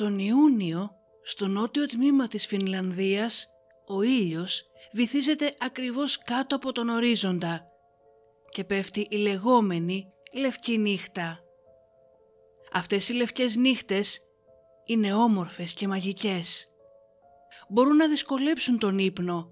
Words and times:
Τον 0.00 0.18
Ιούνιο, 0.18 0.90
στο 1.22 1.46
νότιο 1.46 1.86
τμήμα 1.86 2.28
της 2.28 2.46
Φινλανδίας, 2.46 3.48
ο 3.86 4.02
ήλιος 4.02 4.64
βυθίζεται 4.92 5.54
ακριβώς 5.58 6.18
κάτω 6.18 6.56
από 6.56 6.72
τον 6.72 6.88
ορίζοντα 6.88 7.66
και 8.48 8.64
πέφτει 8.64 9.06
η 9.10 9.16
λεγόμενη 9.16 10.06
λευκή 10.32 10.78
νύχτα. 10.78 11.40
Αυτές 12.72 13.08
οι 13.08 13.12
λευκές 13.12 13.56
νύχτες 13.56 14.20
είναι 14.84 15.14
όμορφες 15.14 15.72
και 15.72 15.88
μαγικές. 15.88 16.68
Μπορούν 17.68 17.96
να 17.96 18.08
δυσκολέψουν 18.08 18.78
τον 18.78 18.98
ύπνο, 18.98 19.50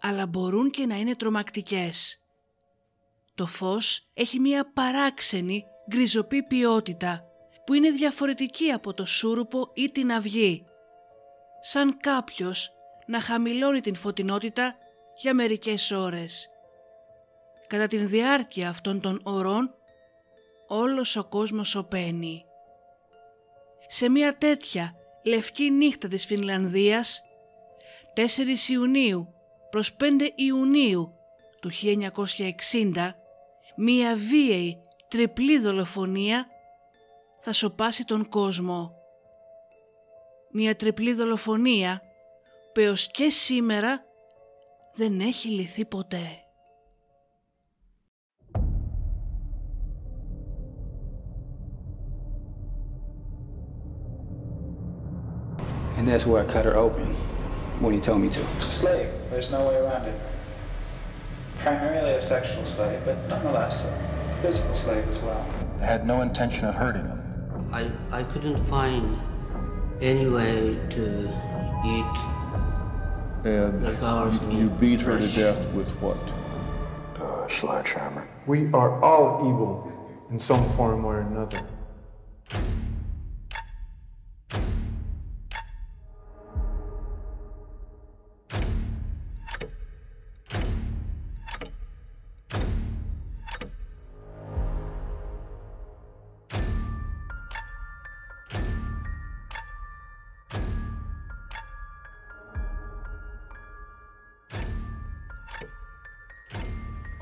αλλά 0.00 0.26
μπορούν 0.26 0.70
και 0.70 0.86
να 0.86 0.96
είναι 0.96 1.16
τρομακτικές. 1.16 2.22
Το 3.34 3.46
φως 3.46 4.10
έχει 4.14 4.38
μία 4.38 4.72
παράξενη 4.72 5.64
γκριζοπή 5.90 6.42
ποιότητα 6.42 7.30
που 7.66 7.74
είναι 7.74 7.90
διαφορετική 7.90 8.70
από 8.70 8.94
το 8.94 9.04
σούρουπο 9.06 9.70
ή 9.74 9.90
την 9.90 10.12
αυγή. 10.12 10.64
Σαν 11.60 11.96
κάποιος 12.00 12.72
να 13.06 13.20
χαμηλώνει 13.20 13.80
την 13.80 13.94
φωτεινότητα 13.94 14.74
για 15.16 15.34
μερικές 15.34 15.90
ώρες. 15.90 16.50
Κατά 17.66 17.86
την 17.86 18.08
διάρκεια 18.08 18.68
αυτών 18.68 19.00
των 19.00 19.20
ωρών 19.24 19.74
όλος 20.66 21.16
ο 21.16 21.24
κόσμος 21.24 21.68
σωπαίνει. 21.68 22.44
Σε 23.86 24.08
μια 24.08 24.36
τέτοια 24.36 24.94
λευκή 25.24 25.70
νύχτα 25.70 26.08
της 26.08 26.26
Φινλανδίας 26.26 27.22
4 28.14 28.70
Ιουνίου 28.70 29.34
προς 29.70 29.96
5 30.00 30.04
Ιουνίου 30.34 31.14
του 31.60 31.70
1960 31.72 33.14
μία 33.76 34.16
βίαιη 34.16 34.80
τριπλή 35.08 35.58
δολοφονία 35.58 36.46
θα 37.48 37.54
σοπάσει 37.54 38.04
τον 38.04 38.28
κόσμο. 38.28 38.92
Μία 40.52 40.76
τριπλή 40.76 41.14
δολοφονία 41.14 42.00
που 42.74 42.80
έως 42.80 43.10
και 43.10 43.30
σήμερα 43.30 44.04
δεν 44.94 45.20
έχει 45.20 45.48
λυθεί 45.48 45.84
ποτέ. 45.84 46.26
And 55.98 56.08
that's 56.08 56.26
where 56.26 56.40
I 56.42 56.46
cut 56.54 56.64
her 56.64 56.76
open 56.76 57.08
when 57.82 57.92
he 57.96 58.00
told 58.08 58.20
me 58.24 58.28
to. 58.36 58.42
Slave. 58.82 59.10
There's 59.30 59.50
no 59.56 59.60
way 59.68 59.76
around 59.82 60.04
it. 60.10 60.18
Primarily 61.64 62.12
a 62.22 62.24
sexual 62.34 62.64
slave, 62.74 63.00
but 63.08 63.16
nonetheless 63.32 63.74
a 63.90 63.92
physical 64.42 64.74
slave 64.82 65.06
as 65.12 65.20
well. 65.26 65.44
I 65.82 65.86
had 65.94 66.02
no 66.12 66.16
intention 66.28 66.64
of 66.70 66.74
hurting 66.84 67.06
him. 67.12 67.25
I, 67.72 67.90
I 68.10 68.22
couldn't 68.24 68.58
find 68.58 69.18
any 70.00 70.28
way 70.28 70.78
to 70.90 71.28
eat 71.84 72.16
And 73.44 73.82
the 73.82 73.92
girl's 74.00 74.40
you, 74.42 74.48
meat 74.48 74.58
you 74.58 74.70
beat 74.70 75.00
her 75.02 75.18
to 75.18 75.36
death 75.36 75.66
with 75.72 75.90
what? 76.00 76.18
Uh, 77.20 77.48
sledgehammer. 77.48 78.28
We 78.46 78.70
are 78.72 79.02
all 79.02 79.48
evil 79.48 79.92
in 80.30 80.38
some 80.38 80.68
form 80.72 81.04
or 81.04 81.20
another. 81.20 81.60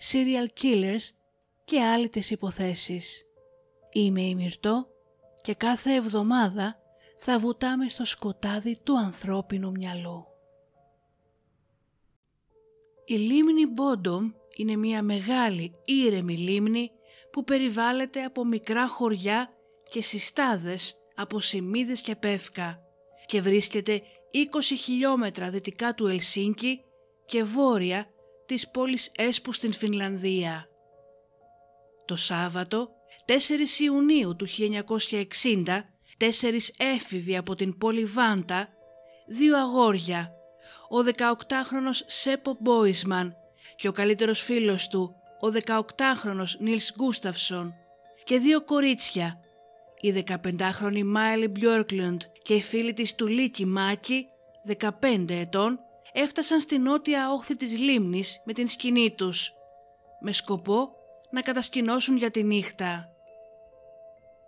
serial 0.00 0.62
killers 0.62 1.10
και 1.64 1.80
άλλες 1.80 2.30
υποθέσεις. 2.30 3.22
Είμαι 3.92 4.22
η 4.22 4.34
Μυρτώ 4.34 4.86
και 5.42 5.54
κάθε 5.54 5.94
εβδομάδα 5.94 6.76
θα 7.18 7.38
βουτάμε 7.38 7.88
στο 7.88 8.04
σκοτάδι 8.04 8.78
του 8.82 8.98
ανθρώπινου 8.98 9.70
μυαλού. 9.70 10.26
Η 13.04 13.14
λίμνη 13.14 13.66
Μπόντομ 13.66 14.30
είναι 14.56 14.76
μια 14.76 15.02
μεγάλη 15.02 15.74
ήρεμη 15.84 16.36
λίμνη 16.36 16.90
που 17.32 17.44
περιβάλλεται 17.44 18.22
από 18.22 18.44
μικρά 18.44 18.88
χωριά 18.88 19.50
και 19.90 20.02
συστάδες 20.02 20.96
από 21.14 21.40
σημείδες 21.40 22.00
και 22.00 22.16
πεύκα 22.16 22.80
και 23.26 23.40
βρίσκεται 23.40 24.02
20 24.52 24.60
χιλιόμετρα 24.62 25.50
δυτικά 25.50 25.94
του 25.94 26.06
Ελσίνκι 26.06 26.80
και 27.26 27.44
βόρεια 27.44 28.06
της 28.48 28.68
πόλης 28.68 29.10
Έσπου 29.16 29.52
στην 29.52 29.72
Φινλανδία. 29.72 30.68
Το 32.04 32.16
Σάββατο, 32.16 32.90
4 33.24 33.80
Ιουνίου 33.80 34.36
του 34.36 34.46
1960, 34.46 35.84
τέσσερις 36.16 36.74
έφηβοι 36.78 37.36
από 37.36 37.54
την 37.54 37.78
πόλη 37.78 38.04
Βάντα, 38.04 38.68
δύο 39.26 39.58
αγόρια, 39.58 40.32
ο 40.88 40.96
18χρονος 41.16 42.02
Σέπο 42.06 42.56
Μπόισμαν 42.60 43.34
και 43.76 43.88
ο 43.88 43.92
καλύτερος 43.92 44.40
φίλος 44.40 44.88
του, 44.88 45.14
ο 45.40 45.48
18χρονος 45.66 46.58
Νίλς 46.58 46.92
Γκούσταυσον 46.96 47.74
και 48.24 48.38
δύο 48.38 48.64
κορίτσια, 48.64 49.40
η 50.00 50.24
15χρονη 50.26 51.02
Μάιλι 51.04 51.48
Μπιόρκλουντ 51.48 52.22
και 52.42 52.54
η 52.54 52.62
φίλη 52.62 52.92
της 52.92 53.14
Τουλίκι 53.14 53.66
Μάκι, 53.66 54.26
15 55.00 55.24
ετών, 55.28 55.78
έφτασαν 56.20 56.60
στη 56.60 56.78
νότια 56.78 57.30
όχθη 57.32 57.56
της 57.56 57.78
λίμνης 57.78 58.42
με 58.44 58.52
την 58.52 58.68
σκηνή 58.68 59.14
τους, 59.14 59.52
με 60.20 60.32
σκοπό 60.32 60.90
να 61.30 61.40
κατασκηνώσουν 61.40 62.16
για 62.16 62.30
τη 62.30 62.42
νύχτα. 62.42 63.12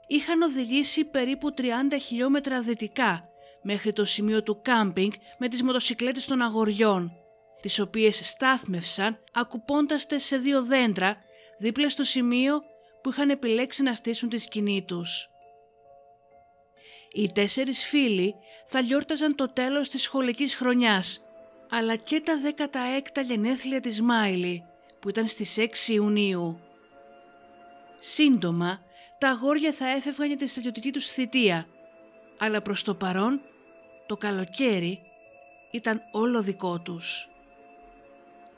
Είχαν 0.06 0.42
οδηγήσει 0.42 1.04
περίπου 1.04 1.54
30 1.56 1.62
χιλιόμετρα 2.00 2.60
δυτικά 2.60 3.28
μέχρι 3.62 3.92
το 3.92 4.04
σημείο 4.04 4.42
του 4.42 4.60
κάμπινγκ 4.62 5.12
με 5.38 5.48
τις 5.48 5.62
μοτοσικλέτες 5.62 6.24
των 6.24 6.42
αγοριών, 6.42 7.12
τις 7.60 7.78
οποίες 7.78 8.28
στάθμευσαν 8.28 9.18
ακουμπώντας 9.32 10.06
τες 10.06 10.24
σε 10.24 10.36
δύο 10.36 10.64
δέντρα 10.64 11.16
δίπλα 11.58 11.88
στο 11.88 12.04
σημείο 12.04 12.62
που 13.02 13.10
είχαν 13.10 13.30
επιλέξει 13.30 13.82
να 13.82 13.94
στήσουν 13.94 14.28
τη 14.28 14.38
σκηνή 14.38 14.84
τους. 14.86 15.30
Οι 17.12 17.26
τέσσερις 17.32 17.84
φίλοι 17.86 18.34
θα 18.66 18.80
γιόρταζαν 18.80 19.34
το 19.34 19.52
τέλος 19.52 19.88
της 19.88 20.02
σχολικής 20.02 20.54
χρονιάς, 20.54 21.24
αλλά 21.70 21.96
και 21.96 22.20
τα 22.20 22.34
16 23.14 23.22
γενέθλια 23.24 23.80
της 23.80 24.00
Μάιλι, 24.00 24.64
που 25.00 25.08
ήταν 25.08 25.26
στις 25.26 25.56
6 25.58 25.92
Ιουνίου. 25.92 26.60
Σύντομα, 28.00 28.80
τα 29.18 29.28
αγόρια 29.28 29.72
θα 29.72 29.88
έφευγαν 29.88 30.28
για 30.28 30.36
τη 30.36 30.46
στρατιωτική 30.46 30.90
τους 30.92 31.06
θητεία, 31.06 31.66
αλλά 32.38 32.62
προς 32.62 32.82
το 32.82 32.94
παρόν, 32.94 33.40
το 34.06 34.16
καλοκαίρι 34.16 34.98
ήταν 35.70 36.00
όλο 36.12 36.42
δικό 36.42 36.80
τους. 36.80 37.28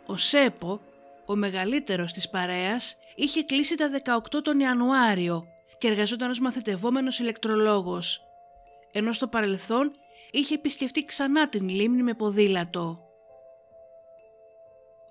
Ο 0.07 0.17
Σέπο, 0.17 0.81
ο 1.27 1.37
μεγαλύτερος 1.37 2.13
της 2.13 2.31
παρέας, 2.31 2.97
είχε 3.15 3.43
κλείσει 3.43 3.75
τα 3.75 3.89
18 3.89 4.43
τον 4.43 4.61
Ιανουάριο 4.61 5.47
και 5.79 5.89
εργαζόταν 5.89 6.31
ως 6.31 6.41
μαθητευόμενος 6.41 7.19
ηλεκτρολόγος, 7.19 8.23
ενώ 8.93 9.13
στο 9.13 9.29
παρελθόν 9.29 9.93
είχε 10.31 10.55
επισκεφτεί 10.55 11.05
ξανά 11.05 11.49
την 11.49 11.69
λίμνη 11.69 12.03
με 12.03 12.15
ποδήλατο. 12.15 13.02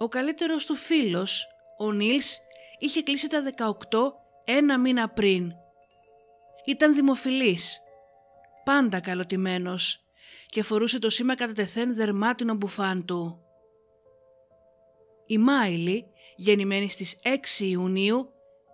Ο 0.01 0.07
καλύτερος 0.07 0.65
του 0.65 0.75
φίλος, 0.75 1.48
ο 1.77 1.92
Νίλς, 1.92 2.39
είχε 2.80 3.01
κλείσει 3.01 3.27
τα 3.27 3.44
18 3.89 4.13
ένα 4.45 4.80
μήνα 4.80 5.09
πριν. 5.09 5.51
Ήταν 6.65 6.95
δημοφιλής, 6.95 7.81
πάντα 8.63 9.00
καλοτημένος 9.00 10.03
και 10.48 10.63
φορούσε 10.63 11.00
το 11.00 11.09
σήμα 11.09 11.36
κατατεθέν 11.36 11.95
δερμάτινο 11.95 12.53
μπουφάν 12.53 13.06
του. 13.06 13.39
Η 15.25 15.38
Μάιλι, 15.38 16.06
γεννημένη 16.36 16.89
στις 16.89 17.19
6 17.24 17.65
Ιουνίου, 17.65 18.31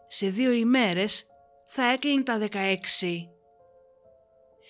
σε 0.07 0.27
δύο 0.27 0.51
ημέρες 0.51 1.25
θα 1.65 1.91
έκλεινε 1.91 2.23
τα 2.23 2.37
16. 2.37 3.29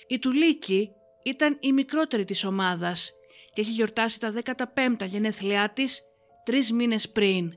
Η 0.07 0.19
Τουλίκι, 0.19 0.91
ήταν 1.23 1.57
η 1.59 1.71
μικρότερη 1.71 2.25
της 2.25 2.43
ομάδας 2.43 3.11
και 3.53 3.61
έχει 3.61 3.71
γιορτάσει 3.71 4.19
τα 4.19 4.33
15 4.75 5.05
γενέθλιά 5.05 5.69
της 5.69 6.06
τρεις 6.47 6.71
μήνες 6.71 7.09
πριν. 7.09 7.53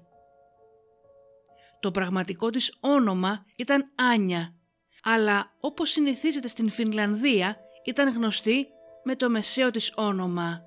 Το 1.80 1.90
πραγματικό 1.90 2.50
της 2.50 2.76
όνομα 2.80 3.44
ήταν 3.56 3.92
Άνια, 3.94 4.54
αλλά 5.02 5.52
όπως 5.60 5.90
συνηθίζεται 5.90 6.48
στην 6.48 6.70
Φινλανδία 6.70 7.56
ήταν 7.84 8.14
γνωστή 8.14 8.66
με 9.04 9.16
το 9.16 9.30
μεσαίο 9.30 9.70
της 9.70 9.92
όνομα. 9.96 10.62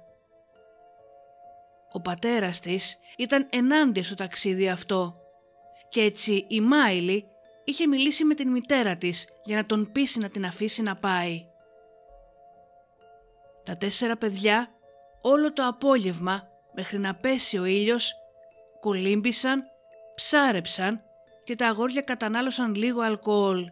Ο 1.91 2.01
πατέρας 2.01 2.59
της 2.59 2.97
ήταν 3.17 3.47
ενάντια 3.49 4.03
στο 4.03 4.15
ταξίδι 4.15 4.69
αυτό 4.69 5.15
και 5.89 6.01
έτσι 6.01 6.45
η 6.49 6.61
Μάιλι 6.61 7.25
είχε 7.63 7.87
μιλήσει 7.87 8.23
με 8.23 8.33
την 8.33 8.49
μητέρα 8.49 8.95
της 8.95 9.27
για 9.43 9.55
να 9.55 9.65
τον 9.65 9.91
πείσει 9.91 10.19
να 10.19 10.29
την 10.29 10.45
αφήσει 10.45 10.81
να 10.81 10.95
πάει. 10.95 11.45
Τα 13.63 13.77
τέσσερα 13.77 14.17
παιδιά 14.17 14.69
όλο 15.21 15.53
το 15.53 15.67
απόγευμα 15.67 16.51
μέχρι 16.75 16.99
να 16.99 17.15
πέσει 17.15 17.57
ο 17.57 17.65
ήλιος 17.65 18.13
κολύμπησαν, 18.79 19.63
ψάρεψαν 20.15 21.01
και 21.43 21.55
τα 21.55 21.67
αγόρια 21.67 22.01
κατανάλωσαν 22.01 22.75
λίγο 22.75 23.01
αλκοόλ. 23.01 23.71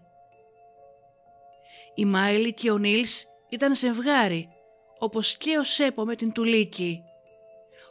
Η 1.95 2.06
Μάιλι 2.06 2.53
και 2.53 2.71
ο 2.71 2.77
Νίλς 2.77 3.25
ήταν 3.50 3.75
ζευγάρι, 3.75 4.50
όπως 5.00 5.38
και 5.38 5.57
ο 5.57 5.63
Σέπο 5.63 6.06
με 6.06 6.15
την 6.15 6.31
Τουλίκι. 6.31 7.04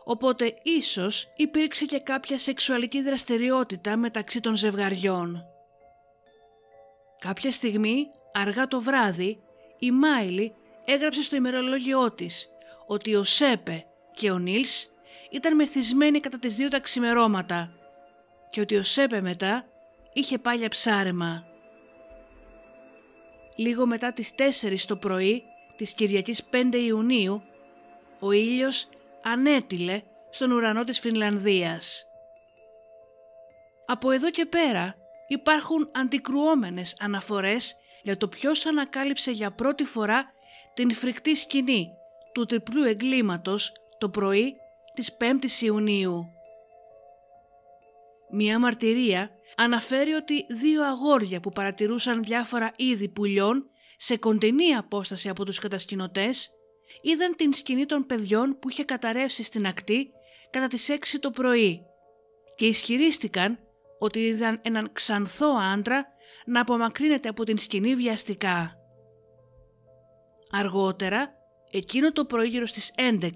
Οπότε 0.05 0.55
ίσως 0.63 1.33
υπήρξε 1.37 1.85
και 1.85 2.01
κάποια 2.01 2.39
σεξουαλική 2.39 3.03
δραστηριότητα 3.03 3.97
μεταξύ 3.97 4.41
των 4.41 4.57
ζευγαριών. 4.57 5.45
Κάποια 7.19 7.51
στιγμή, 7.51 8.07
αργά 8.33 8.67
το 8.67 8.81
βράδυ, 8.81 9.43
η 9.79 9.91
Μάιλι 9.91 10.55
έγραψε 10.85 11.23
στο 11.23 11.37
ημερολόγιό 11.37 12.13
της 12.13 12.49
ότι 12.87 13.15
ο 13.15 13.25
Σέπο 13.25 13.85
και 14.13 14.31
ο 14.31 14.39
Νίλς 14.39 14.91
ήταν 15.31 15.55
μεθυσμένοι 15.55 16.21
κατά 16.21 16.39
τις 16.39 16.55
δύο 16.55 16.69
τα 16.69 16.81
ξημερώματα 16.81 17.73
και 18.51 18.61
ότι 18.61 18.77
ο 18.77 18.83
Σέπε 18.83 19.21
μετά 19.21 19.65
είχε 20.13 20.39
πάει 20.39 20.57
για 20.57 20.69
ψάρεμα. 20.69 21.45
Λίγο 23.57 23.87
μετά 23.87 24.13
τις 24.13 24.35
4 24.63 24.77
το 24.87 24.97
πρωί 24.97 25.43
της 25.77 25.93
Κυριακής 25.95 26.49
5 26.53 26.75
Ιουνίου, 26.75 27.43
ο 28.19 28.33
ήλιος 28.33 28.89
ανέτειλε 29.23 30.03
στον 30.31 30.51
ουρανό 30.51 30.85
της 30.85 31.01
Φινλανδίας. 31.01 32.05
Από 33.87 34.11
εδώ 34.11 34.31
και 34.31 34.47
πέρα 34.47 34.95
υπάρχουν 35.29 35.91
αντικρουόμενες 35.93 36.97
αναφορές 37.01 37.77
για 38.03 38.17
το 38.17 38.29
ποιος 38.29 38.67
ανακάλυψε 38.67 39.31
για 39.31 39.51
πρώτη 39.51 39.85
φορά 39.85 40.33
την 40.75 40.95
φρικτή 40.95 41.35
σκηνή 41.35 41.89
του 42.33 42.45
τριπλού 42.47 42.85
εγκλήματος 42.85 43.73
το 43.99 44.09
πρωί 44.09 44.60
της 44.95 45.17
5ης 45.21 45.63
Ιουνίου. 45.63 46.25
Μία 48.33 48.59
μαρτυρία 48.59 49.31
αναφέρει 49.57 50.13
ότι 50.13 50.47
δύο 50.49 50.85
αγόρια 50.85 51.41
που 51.41 51.51
παρατηρούσαν 51.51 52.23
διάφορα 52.23 52.73
είδη 52.77 53.09
πουλιών 53.09 53.71
σε 53.97 54.17
κοντινή 54.17 54.75
απόσταση 54.75 55.29
από 55.29 55.45
τους 55.45 55.59
κατασκηνωτές 55.59 56.51
είδαν 57.03 57.37
την 57.37 57.53
σκηνή 57.53 57.87
των 57.87 58.07
παιδιών 58.07 58.59
που 58.59 58.69
είχε 58.69 58.85
καταρρεύσει 58.85 59.43
στην 59.43 59.67
ακτή 59.67 60.11
κατά 60.51 60.67
τις 60.67 60.89
6 60.91 60.97
το 61.21 61.31
πρωί 61.31 61.83
και 62.57 62.67
ισχυρίστηκαν 62.67 63.59
ότι 63.99 64.19
είδαν 64.19 64.61
έναν 64.63 64.91
ξανθό 64.93 65.57
άντρα 65.73 66.07
να 66.47 66.61
απομακρύνεται 66.61 67.29
από 67.29 67.45
την 67.45 67.59
σκηνή 67.59 67.95
βιαστικά. 67.95 68.75
Αργότερα, 70.51 71.33
εκείνο 71.71 72.13
το 72.13 72.25
πρωί 72.25 72.49
γύρω 72.49 72.67
στις 72.67 72.95
11, 72.97 73.31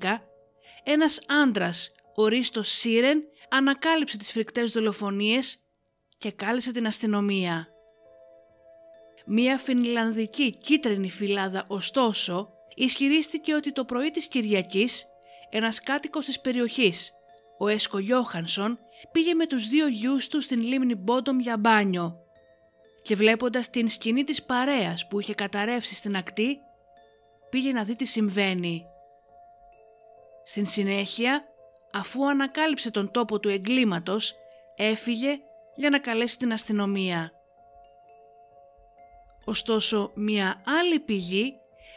ένας 0.85 1.21
άντρας, 1.43 1.93
ο 2.15 2.27
Ρίστος 2.27 2.69
Σίρεν, 2.69 3.23
ανακάλυψε 3.51 4.17
τις 4.17 4.33
φρικτές 4.33 4.71
δολοφονίες 4.71 5.59
και 6.19 6.31
κάλεσε 6.31 6.73
την 6.73 6.87
αστυνομία. 6.87 7.69
Μία 9.27 9.59
φινλανδική 9.59 10.57
κίτρινη 10.57 11.11
φυλάδα 11.11 11.65
ωστόσο 11.69 12.49
ισχυρίστηκε 12.75 13.55
ότι 13.55 13.73
το 13.73 13.85
πρωί 13.85 14.11
της 14.11 14.29
Κυριακής 14.29 15.07
ένας 15.51 15.81
κάτοικος 15.81 16.25
της 16.25 16.41
περιοχής, 16.41 17.13
ο 17.59 17.69
Έσκο 17.69 17.99
Γιώχανσον, 17.99 18.79
πήγε 19.13 19.35
με 19.35 19.47
τους 19.47 19.69
δύο 19.69 19.89
γιους 19.89 20.29
του 20.29 20.41
στην 20.41 20.63
λίμνη 20.63 20.95
Μπόντομ 20.95 21.39
για 21.39 21.57
μπάνιο 21.57 22.19
και 23.03 23.15
βλέποντας 23.15 23.71
την 23.71 23.89
σκηνή 23.89 24.25
της 24.25 24.43
παρέας 24.43 25.07
που 25.07 25.21
είχε 25.21 25.35
καταρρεύσει 25.35 25.95
στην 25.95 26.17
ακτή, 26.17 26.59
πήγε 27.51 27.73
να 27.73 27.85
δει 27.85 27.97
τι 27.97 28.05
συμβαίνει. 28.05 28.85
Στην 30.45 30.67
συνέχεια, 30.67 31.45
αφού 31.93 32.29
ανακάλυψε 32.29 32.91
τον 32.91 33.11
τόπο 33.11 33.41
του 33.41 33.49
εγκλήματος, 33.49 34.35
έφυγε 34.77 35.39
για 35.75 35.91
να 35.91 35.99
καλέσει 35.99 36.39
την 36.39 36.53
αστυνομία. 36.53 37.33
Ωστόσο, 39.45 40.11
μια 40.15 40.63
άλλη 40.81 40.99
πηγή 41.01 41.55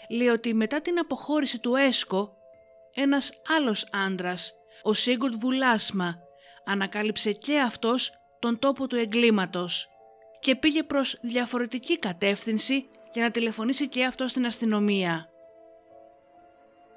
λέει 0.09 0.27
ότι 0.27 0.53
μετά 0.53 0.81
την 0.81 0.99
αποχώρηση 0.99 1.59
του 1.59 1.75
Έσκο, 1.75 2.37
ένας 2.93 3.31
άλλος 3.57 3.87
άντρας, 3.91 4.53
ο 4.83 4.93
Σίγκουρτ 4.93 5.33
Βουλάσμα, 5.35 6.19
ανακάλυψε 6.65 7.31
και 7.31 7.59
αυτός 7.59 8.11
τον 8.39 8.59
τόπο 8.59 8.87
του 8.87 8.95
εγκλήματος 8.95 9.87
και 10.39 10.55
πήγε 10.55 10.83
προς 10.83 11.17
διαφορετική 11.21 11.99
κατεύθυνση 11.99 12.89
για 13.13 13.23
να 13.23 13.31
τηλεφωνήσει 13.31 13.87
και 13.87 14.05
αυτό 14.05 14.27
στην 14.27 14.45
αστυνομία. 14.45 15.29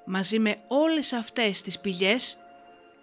Μαζί 0.05 0.39
με 0.39 0.55
όλες 0.67 1.13
αυτές 1.13 1.61
τις 1.61 1.79
πηγές, 1.79 2.37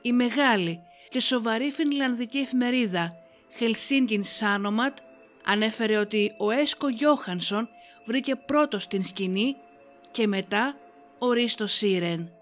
η 0.02 0.12
μεγάλη 0.12 0.80
και 1.08 1.20
σοβαρή 1.20 1.70
φινλανδική 1.70 2.38
εφημερίδα 2.38 3.16
Helsinki 3.60 4.20
Sanomat 4.40 4.96
ανέφερε 5.44 5.96
ότι 5.96 6.34
ο 6.38 6.50
Έσκο 6.50 6.88
Γιώχανσον 6.88 7.68
βρήκε 8.06 8.36
πρώτος 8.36 8.82
στην 8.82 9.04
σκηνή 9.04 9.56
και 10.10 10.26
μετά 10.26 10.76
ο 11.18 11.32
Ρίστο 11.32 11.66
Σίρεν. 11.66 12.32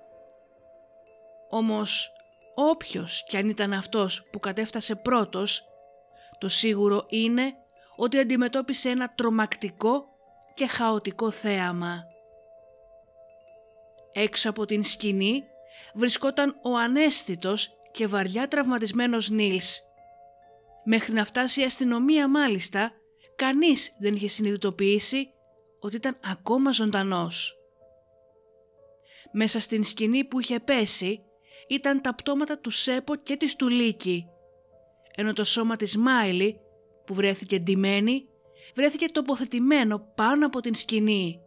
Όμως 1.51 2.11
όποιος 2.55 3.25
κι 3.29 3.37
αν 3.37 3.49
ήταν 3.49 3.73
αυτός 3.73 4.23
που 4.31 4.39
κατέφτασε 4.41 4.95
πρώτος, 4.95 5.65
το 6.39 6.49
σίγουρο 6.49 7.07
είναι 7.09 7.55
ότι 7.97 8.19
αντιμετώπισε 8.19 8.89
ένα 8.89 9.13
τρομακτικό 9.15 10.05
και 10.55 10.67
χαοτικό 10.67 11.31
θέαμα. 11.31 12.05
Έξω 14.19 14.51
από 14.51 14.65
την 14.65 14.83
σκηνή 14.83 15.45
βρισκόταν 15.95 16.61
ο 16.63 16.77
ανέστητος 16.77 17.71
και 17.91 18.07
βαριά 18.07 18.49
τραυματισμένος 18.49 19.31
Νίλς. 19.31 19.81
Μέχρι 20.85 21.13
να 21.13 21.25
φτάσει 21.25 21.61
η 21.61 21.65
αστυνομία 21.65 22.29
μάλιστα, 22.29 22.93
κανείς 23.37 23.97
δεν 23.99 24.15
είχε 24.15 24.29
συνειδητοποιήσει 24.29 25.29
ότι 25.81 25.97
ήταν 25.97 26.19
ακόμα 26.25 26.73
ζωντανός. 26.73 27.57
Μέσα 29.33 29.61
στην 29.61 29.85
σκηνή 29.85 30.25
που 30.25 30.41
είχε 30.41 30.61
πέσει 30.61 31.23
ήταν 31.69 32.01
τα 32.01 32.15
πτώματα 32.15 32.59
του 32.59 32.71
Σέπο 32.71 33.15
και 33.15 33.37
της 33.37 33.57
Τουλίκη, 33.57 34.27
ενώ 35.15 35.33
το 35.33 35.45
σώμα 35.45 35.77
της 35.77 35.97
Μάιλι 35.97 36.61
που 37.07 37.15
βρέθηκε 37.15 37.59
ντυμένη 37.59 38.29
βρέθηκε 38.75 39.07
τοποθετημένο 39.07 39.99
πάνω 40.15 40.47
από 40.47 40.61
την 40.61 40.75
σκηνή. 40.75 41.41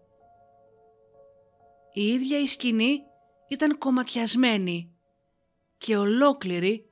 Η 2.00 2.08
ίδια 2.08 2.39
η 2.39 2.48
σκηνή 2.48 3.03
ήταν 3.48 3.77
κομματιασμένη 3.77 4.91
και 5.77 5.98
ολόκληρη 5.98 6.86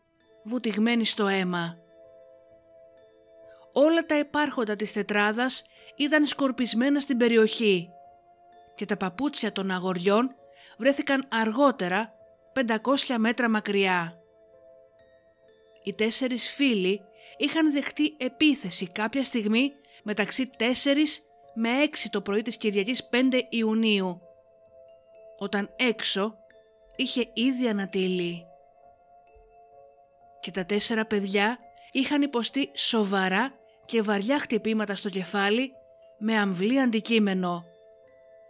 βουτυγμένη 0.44 1.06
στο 1.06 1.28
αίμα. 1.28 1.78
Όλα 3.74 4.06
τα 4.06 4.18
υπάρχοντα 4.18 4.76
της 4.76 4.94
τετράδας 4.94 5.64
ήταν 5.96 6.26
σκορπισμένα 6.26 7.00
στην 7.00 7.18
περιοχή 7.18 7.90
και 8.76 8.86
τα 8.86 8.98
παπούτσια 8.98 9.52
των 9.52 9.72
αγοριών 9.72 10.36
βρέθηκαν 10.78 11.28
αργότερα 11.30 12.14
500 12.68 13.16
μέτρα 13.18 13.50
μακριά. 13.50 14.22
Οι 15.84 15.94
τέσσερις 15.94 16.50
φίλοι 16.50 17.02
είχαν 17.38 17.72
δεχτεί 17.72 18.16
επίθεση 18.18 18.88
κάποια 18.88 19.24
στιγμή 19.24 19.72
μεταξύ 20.04 20.50
4 20.60 20.64
με 21.56 21.70
6 21.84 21.88
το 22.10 22.22
πρωί 22.22 22.42
της 22.42 22.58
Κυριακής 22.58 23.10
5 23.12 23.42
Ιουνίου, 23.50 24.22
όταν 25.38 25.70
έξω 25.75 26.38
είχε 26.96 27.29
ήδη 27.34 27.67
ανατείλει. 27.67 28.46
Και 30.39 30.51
τα 30.51 30.65
τέσσερα 30.65 31.06
παιδιά 31.06 31.60
είχαν 31.91 32.22
υποστεί 32.22 32.70
σοβαρά 32.74 33.53
και 33.86 34.01
βαριά 34.01 34.39
χτυπήματα 34.39 34.96
στο 34.96 35.10
κεφάλι 35.10 35.72
με 36.17 36.38
αμβλή 36.38 36.79
αντικείμενο 36.79 37.65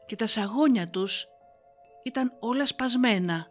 και 0.05 0.15
τα 0.15 0.27
σαγόνια 0.27 0.89
τους 0.89 1.27
ήταν 2.03 2.33
όλα 2.39 2.65
σπασμένα. 2.65 3.47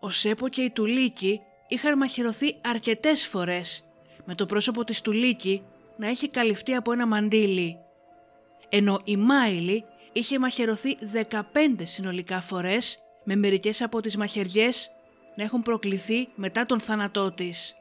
Ο 0.00 0.10
Σέπο 0.10 0.48
και 0.48 0.62
η 0.62 0.70
Τουλίκη 0.70 1.40
είχαν 1.68 1.96
μαχαιρωθεί 1.98 2.56
αρκετές 2.64 3.26
φορές 3.26 3.88
με 4.24 4.34
το 4.34 4.46
πρόσωπο 4.46 4.84
της 4.84 5.00
Τουλίκη 5.00 5.64
να 5.96 6.08
έχει 6.08 6.28
καλυφτεί 6.28 6.74
από 6.74 6.92
ένα 6.92 7.06
μαντίλι 7.06 7.78
ενώ 8.68 9.00
η 9.04 9.16
Μάιλι 9.16 9.84
είχε 10.12 10.38
μαχαιρωθεί 10.38 10.98
15 11.30 11.42
συνολικά 11.82 12.40
φορές 12.40 12.98
με 13.24 13.36
μερικές 13.36 13.82
από 13.82 14.00
τις 14.00 14.16
μαχαιριές 14.16 14.90
να 15.34 15.44
έχουν 15.44 15.62
προκληθεί 15.62 16.28
μετά 16.34 16.66
τον 16.66 16.80
θάνατό 16.80 17.32
της. 17.32 17.74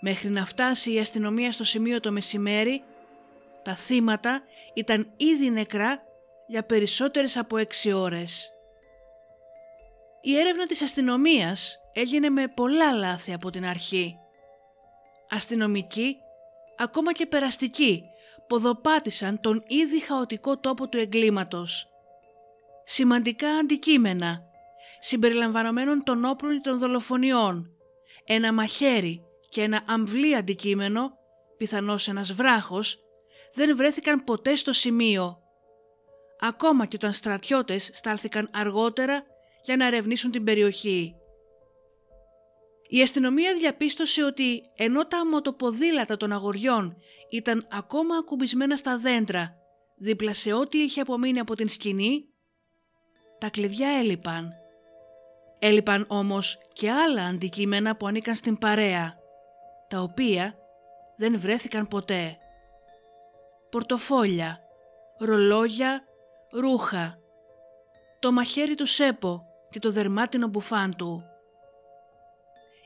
Μέχρι 0.00 0.30
να 0.30 0.44
φτάσει 0.44 0.92
η 0.92 0.98
αστυνομία 0.98 1.52
στο 1.52 1.64
σημείο 1.64 2.00
το 2.00 2.12
μεσημέρι, 2.12 2.82
τα 3.62 3.74
θύματα 3.74 4.42
ήταν 4.74 5.12
ήδη 5.16 5.50
νεκρά 5.50 6.02
για 6.46 6.62
περισσότερες 6.64 7.36
από 7.36 7.56
έξι 7.56 7.92
ώρες. 7.92 8.52
Η 10.20 10.36
έρευνα 10.36 10.66
της 10.66 10.82
αστυνομίας 10.82 11.78
έγινε 11.92 12.28
με 12.28 12.48
πολλά 12.48 12.92
λάθη 12.92 13.32
από 13.32 13.50
την 13.50 13.64
αρχή. 13.64 14.16
Αστυνομικοί, 15.30 16.16
ακόμα 16.76 17.12
και 17.12 17.26
περαστικοί, 17.26 18.04
ποδοπάτησαν 18.52 19.40
τον 19.40 19.62
ήδη 19.66 20.00
χαοτικό 20.00 20.58
τόπο 20.58 20.88
του 20.88 20.98
εγκλήματος. 20.98 21.88
Σημαντικά 22.84 23.48
αντικείμενα, 23.48 24.42
συμπεριλαμβανομένων 25.00 26.02
των 26.04 26.24
όπλων 26.24 26.62
των 26.62 26.78
δολοφονιών, 26.78 27.70
ένα 28.24 28.52
μαχαίρι 28.52 29.22
και 29.48 29.62
ένα 29.62 29.84
αμβλή 29.86 30.36
αντικείμενο, 30.36 31.10
πιθανώς 31.56 32.08
ένας 32.08 32.32
βράχος, 32.32 32.98
δεν 33.54 33.76
βρέθηκαν 33.76 34.24
ποτέ 34.24 34.54
στο 34.54 34.72
σημείο. 34.72 35.38
Ακόμα 36.40 36.86
και 36.86 36.96
όταν 36.96 37.12
στρατιώτες 37.12 37.90
στάλθηκαν 37.92 38.50
αργότερα 38.52 39.22
για 39.64 39.76
να 39.76 39.86
ερευνήσουν 39.86 40.30
την 40.30 40.44
περιοχή. 40.44 41.14
Η 42.94 43.02
αστυνομία 43.02 43.54
διαπίστωσε 43.54 44.24
ότι 44.24 44.62
ενώ 44.76 45.06
τα 45.06 45.26
μοτοποδήλατα 45.26 46.16
των 46.16 46.32
αγοριών 46.32 46.96
ήταν 47.30 47.66
ακόμα 47.70 48.16
ακουμπισμένα 48.16 48.76
στα 48.76 48.98
δέντρα 48.98 49.56
δίπλα 49.96 50.34
σε 50.34 50.52
ό,τι 50.52 50.78
είχε 50.78 51.00
απομείνει 51.00 51.38
από 51.38 51.54
την 51.54 51.68
σκηνή, 51.68 52.24
τα 53.38 53.50
κλειδιά 53.50 53.88
έλειπαν. 53.88 54.52
Έλειπαν 55.58 56.04
όμως 56.08 56.58
και 56.72 56.90
άλλα 56.90 57.24
αντικείμενα 57.24 57.96
που 57.96 58.06
ανήκαν 58.06 58.34
στην 58.34 58.58
παρέα, 58.58 59.14
τα 59.88 60.00
οποία 60.00 60.54
δεν 61.16 61.40
βρέθηκαν 61.40 61.88
ποτέ. 61.88 62.36
Πορτοφόλια, 63.70 64.60
ρολόγια, 65.18 66.04
ρούχα, 66.52 67.18
το 68.18 68.32
μαχαίρι 68.32 68.74
του 68.74 68.86
Σέπο 68.86 69.42
και 69.70 69.78
το 69.78 69.90
δερμάτινο 69.90 70.46
μπουφάν 70.46 70.96
του. 70.96 71.31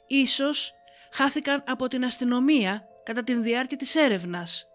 Ίσως 0.07 0.73
χάθηκαν 1.11 1.63
από 1.67 1.89
την 1.89 2.05
αστυνομία 2.05 2.89
κατά 3.03 3.23
την 3.23 3.43
διάρκεια 3.43 3.77
της 3.77 3.95
έρευνας. 3.95 4.69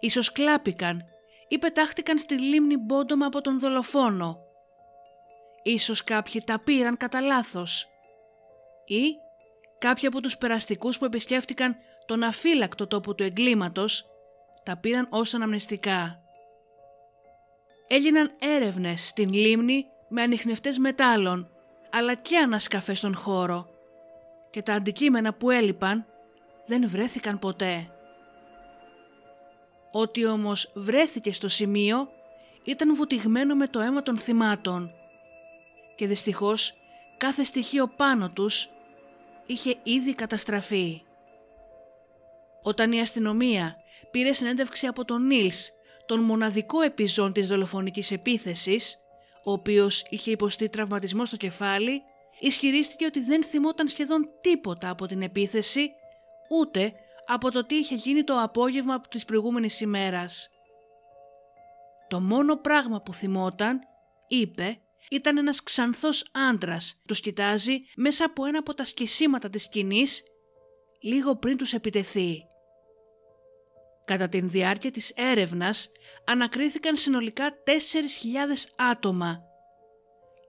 Ίσως 0.00 0.32
κλάπηκαν 0.32 1.04
ή 1.48 1.58
πετάχτηκαν 1.58 2.18
στη 2.18 2.38
λίμνη 2.38 2.76
Μπόντομα 2.76 3.26
από 3.26 3.40
τον 3.40 3.58
δολοφόνο. 3.58 4.38
Ίσως 5.62 6.04
κάποιοι 6.04 6.42
τα 6.44 6.58
πήραν 6.58 6.96
κατά 6.96 7.20
λάθος. 7.20 7.88
Ή 8.84 9.02
κάποιοι 9.78 10.06
από 10.06 10.20
τους 10.20 10.36
περαστικούς 10.36 10.98
που 10.98 11.04
επισκέφτηκαν 11.04 11.76
τον 12.06 12.22
αφύλακτο 12.22 12.86
τόπο 12.86 13.14
του 13.14 13.22
εγκλήματος 13.22 14.06
τα 14.62 14.76
πήραν 14.76 15.06
ως 15.10 15.34
αναμνηστικά. 15.34 16.18
Έγιναν 17.88 18.30
έρευνες 18.38 19.08
στην 19.08 19.32
λίμνη 19.32 19.86
με 20.08 20.22
ανιχνευτές 20.22 20.78
μετάλλων 20.78 21.48
αλλά 21.90 22.14
και 22.14 22.38
ανασκαφές 22.38 22.98
στον 22.98 23.14
χώρο 23.14 23.73
και 24.54 24.62
τα 24.62 24.74
αντικείμενα 24.74 25.34
που 25.34 25.50
έλειπαν 25.50 26.06
δεν 26.66 26.88
βρέθηκαν 26.88 27.38
ποτέ. 27.38 27.90
Ό,τι 29.92 30.26
όμως 30.26 30.70
βρέθηκε 30.74 31.32
στο 31.32 31.48
σημείο 31.48 32.08
ήταν 32.64 32.96
βουτυγμένο 32.96 33.54
με 33.54 33.66
το 33.68 33.80
αίμα 33.80 34.02
των 34.02 34.18
θυμάτων 34.18 34.90
και 35.96 36.06
δυστυχώς 36.06 36.74
κάθε 37.16 37.44
στοιχείο 37.44 37.86
πάνω 37.96 38.30
τους 38.30 38.68
είχε 39.46 39.76
ήδη 39.82 40.14
καταστραφεί. 40.14 41.02
Όταν 42.62 42.92
η 42.92 43.00
αστυνομία 43.00 43.76
πήρε 44.10 44.32
συνέντευξη 44.32 44.86
από 44.86 45.04
τον 45.04 45.26
Νίλς, 45.26 45.70
τον 46.06 46.20
μοναδικό 46.20 46.80
επιζών 46.80 47.32
της 47.32 47.46
δολοφονικής 47.46 48.10
επίθεσης, 48.10 48.98
ο 49.44 49.52
οποίος 49.52 50.04
είχε 50.08 50.30
υποστεί 50.30 50.68
τραυματισμό 50.68 51.24
στο 51.24 51.36
κεφάλι, 51.36 52.02
ισχυρίστηκε 52.46 53.06
ότι 53.06 53.20
δεν 53.20 53.44
θυμόταν 53.44 53.88
σχεδόν 53.88 54.28
τίποτα 54.40 54.90
από 54.90 55.06
την 55.06 55.22
επίθεση, 55.22 55.90
ούτε 56.50 56.92
από 57.26 57.50
το 57.50 57.66
τι 57.66 57.74
είχε 57.74 57.94
γίνει 57.94 58.24
το 58.24 58.40
απόγευμα 58.40 58.94
από 58.94 59.08
της 59.08 59.24
προηγούμενης 59.24 59.80
ημέρας. 59.80 60.48
Το 62.08 62.20
μόνο 62.20 62.56
πράγμα 62.56 63.00
που 63.00 63.14
θυμόταν, 63.14 63.80
είπε, 64.28 64.78
ήταν 65.10 65.36
ένας 65.36 65.62
ξανθός 65.62 66.30
άντρας. 66.50 67.02
Τους 67.06 67.20
κοιτάζει 67.20 67.78
μέσα 67.96 68.24
από 68.24 68.44
ένα 68.44 68.58
από 68.58 68.74
τα 68.74 68.84
σκισίματα 68.84 69.50
της 69.50 69.62
σκηνής, 69.62 70.22
λίγο 71.00 71.36
πριν 71.36 71.56
τους 71.56 71.72
επιτεθεί. 71.72 72.42
Κατά 74.04 74.28
την 74.28 74.50
διάρκεια 74.50 74.90
της 74.90 75.10
έρευνας 75.10 75.90
ανακρίθηκαν 76.24 76.96
συνολικά 76.96 77.52
4.000 77.64 78.66
άτομα. 78.76 79.40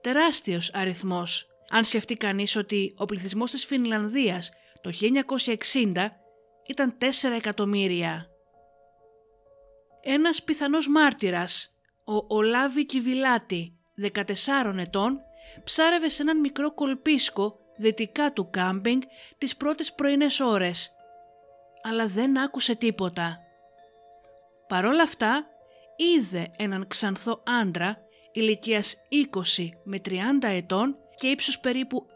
Τεράστιος 0.00 0.70
αριθμός, 0.74 1.55
αν 1.76 1.84
σκεφτεί 1.84 2.14
κανείς 2.14 2.56
ότι 2.56 2.94
ο 2.96 3.04
πληθυσμός 3.04 3.50
της 3.50 3.64
Φινλανδίας 3.64 4.50
το 4.80 4.90
1960 4.90 6.08
ήταν 6.66 6.98
4 6.98 7.04
εκατομμύρια. 7.36 8.26
Ένας 10.02 10.42
πιθανός 10.42 10.88
μάρτυρας, 10.88 11.76
ο 12.04 12.36
Ολάβη 12.36 12.84
Κιβιλάτη, 12.84 13.72
14 13.94 14.78
ετών, 14.78 15.20
ψάρευε 15.64 16.08
σε 16.08 16.22
έναν 16.22 16.40
μικρό 16.40 16.74
κολπίσκο 16.74 17.58
δυτικά 17.76 18.32
του 18.32 18.50
κάμπινγκ 18.50 19.02
τις 19.38 19.56
πρώτες 19.56 19.92
πρωινές 19.92 20.40
ώρες, 20.40 20.92
αλλά 21.82 22.06
δεν 22.06 22.38
άκουσε 22.38 22.74
τίποτα. 22.74 23.38
Παρόλα 24.68 25.02
αυτά, 25.02 25.46
είδε 25.96 26.50
έναν 26.56 26.86
ξανθό 26.86 27.42
άντρα 27.60 27.98
ηλικίας 28.32 28.96
20 29.08 29.68
με 29.84 30.00
30 30.04 30.12
ετών 30.42 30.96
και 31.16 31.28
ύψος 31.28 31.58
περίπου 31.58 32.06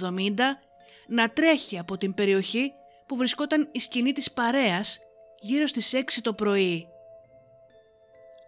1,70 0.00 0.34
να 1.06 1.30
τρέχει 1.30 1.78
από 1.78 1.98
την 1.98 2.14
περιοχή 2.14 2.72
που 3.06 3.16
βρισκόταν 3.16 3.68
η 3.72 3.80
σκηνή 3.80 4.12
της 4.12 4.32
παρέας 4.32 4.98
γύρω 5.40 5.66
στις 5.66 5.92
6 5.94 6.02
το 6.22 6.32
πρωί. 6.32 6.86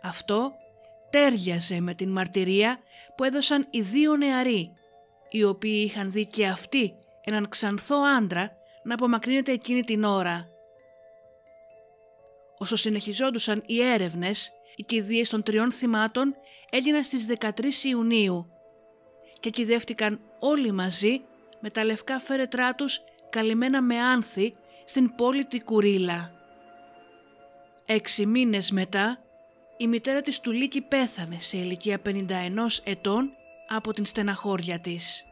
Αυτό 0.03 0.53
τέριαζε 1.11 1.81
με 1.81 1.95
την 1.95 2.11
μαρτυρία 2.11 2.79
που 3.17 3.25
έδωσαν 3.25 3.67
οι 3.71 3.81
δύο 3.81 4.17
νεαροί, 4.17 4.73
οι 5.31 5.45
οποίοι 5.45 5.85
είχαν 5.87 6.11
δει 6.11 6.27
και 6.27 6.47
αυτοί 6.47 6.95
έναν 7.25 7.49
ξανθό 7.49 7.97
άντρα 7.97 8.57
να 8.83 8.95
απομακρύνεται 8.95 9.53
εκείνη 9.53 9.83
την 9.83 10.05
ώρα. 10.05 10.47
Όσο 12.59 12.77
συνεχιζόντουσαν 12.77 13.63
οι 13.67 13.83
έρευνες, 13.83 14.53
οι 14.77 14.83
κηδείες 14.83 15.29
των 15.29 15.43
τριών 15.43 15.73
θυμάτων 15.73 16.35
έγιναν 16.71 17.05
στις 17.05 17.27
13 17.27 17.85
Ιουνίου 17.85 18.52
και 19.43 19.51
κυδεύτηκαν 19.51 20.21
όλοι 20.39 20.73
μαζί 20.73 21.21
με 21.61 21.71
τα 21.71 21.85
λευκά 21.85 22.19
φέρετρά 22.19 22.75
τους 22.75 23.01
καλυμμένα 23.31 23.83
με 23.83 23.99
άνθη 23.99 24.55
στην 24.85 25.15
πόλη 25.15 25.45
τη 25.45 25.61
Κουρίλα. 25.61 26.31
Έξι 27.87 28.27
μήνες 28.27 28.71
μετά, 28.71 29.19
η 29.77 29.87
μητέρα 29.87 30.21
της 30.21 30.41
του 30.41 30.53
Λίκη 30.53 30.81
πέθανε 30.81 31.37
σε 31.41 31.57
ηλικία 31.57 32.01
51 32.07 32.21
ετών 32.85 33.31
από 33.69 33.93
την 33.93 34.05
στεναχώρια 34.05 34.79
της. 34.79 35.25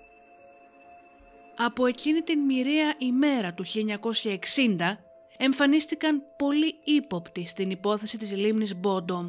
Από 1.56 1.86
εκείνη 1.86 2.20
την 2.20 2.40
μοιραία 2.40 2.94
ημέρα 2.98 3.54
του 3.54 3.64
1960 3.66 4.96
εμφανίστηκαν 5.36 6.22
πολύ 6.38 6.74
ύποπτοι 6.84 7.46
στην 7.46 7.70
υπόθεση 7.70 8.18
της 8.18 8.36
λίμνης 8.36 8.76
Μπόντομ. 8.76 9.28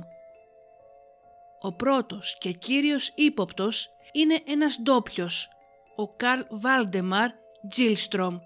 Ο 1.64 1.74
πρώτος 1.74 2.38
και 2.40 2.52
κύριος 2.52 3.12
ύποπτος 3.16 3.90
είναι 4.12 4.42
ένας 4.46 4.82
ντόπιος, 4.82 5.48
ο 5.96 6.16
Καρλ 6.16 6.42
Βάλντεμαρ 6.50 7.30
Τζίλστρομ, 7.70 8.38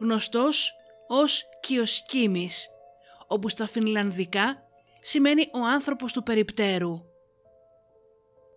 γνωστός 0.00 0.72
ως 1.06 1.44
Κιοσκίμης, 1.60 2.68
όπου 3.26 3.48
στα 3.48 3.66
φινλανδικά 3.66 4.62
σημαίνει 5.00 5.48
ο 5.52 5.58
άνθρωπος 5.58 6.12
του 6.12 6.22
περιπτέρου. 6.22 7.00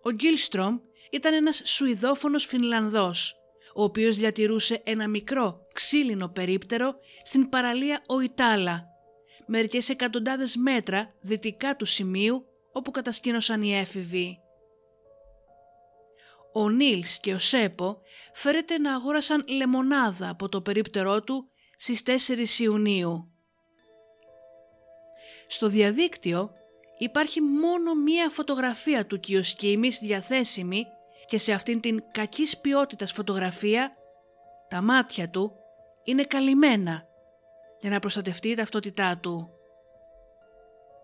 Ο 0.02 0.10
Γκίλστρομ 0.10 0.78
ήταν 1.10 1.34
ένας 1.34 1.62
Σουηδόφωνος 1.64 2.44
Φινλανδός, 2.44 3.36
ο 3.74 3.82
οποίος 3.82 4.16
διατηρούσε 4.16 4.80
ένα 4.84 5.08
μικρό 5.08 5.66
ξύλινο 5.72 6.28
περίπτερο 6.28 6.94
στην 7.22 7.48
παραλία 7.48 8.02
Οϊτάλα, 8.08 8.84
μερικές 9.46 9.88
εκατοντάδες 9.88 10.56
μέτρα 10.56 11.14
δυτικά 11.20 11.76
του 11.76 11.84
σημείου 11.84 12.46
όπου 12.76 12.90
κατασκήνωσαν 12.90 13.62
οι 13.62 13.78
έφηβοι. 13.78 14.38
Ο 16.52 16.68
Νίλς 16.68 17.20
και 17.20 17.34
ο 17.34 17.38
Σέπο 17.38 18.00
φέρεται 18.32 18.78
να 18.78 18.94
αγόρασαν 18.94 19.44
λεμονάδα 19.48 20.28
από 20.28 20.48
το 20.48 20.60
περίπτερό 20.60 21.22
του 21.22 21.50
στις 21.76 22.02
4 22.02 22.60
Ιουνίου. 22.60 23.30
Στο 25.46 25.68
διαδίκτυο 25.68 26.50
υπάρχει 26.98 27.40
μόνο 27.40 27.94
μία 27.94 28.30
φωτογραφία 28.30 29.06
του 29.06 29.20
Κιοσκίμης 29.20 29.98
διαθέσιμη 29.98 30.84
και 31.26 31.38
σε 31.38 31.52
αυτήν 31.52 31.80
την 31.80 32.02
κακής 32.12 32.58
ποιότητας 32.58 33.12
φωτογραφία 33.12 33.96
τα 34.68 34.80
μάτια 34.80 35.30
του 35.30 35.52
είναι 36.04 36.24
καλυμμένα 36.24 37.06
για 37.80 37.90
να 37.90 37.98
προστατευτεί 37.98 38.48
η 38.48 38.54
ταυτότητά 38.54 39.18
του. 39.18 39.55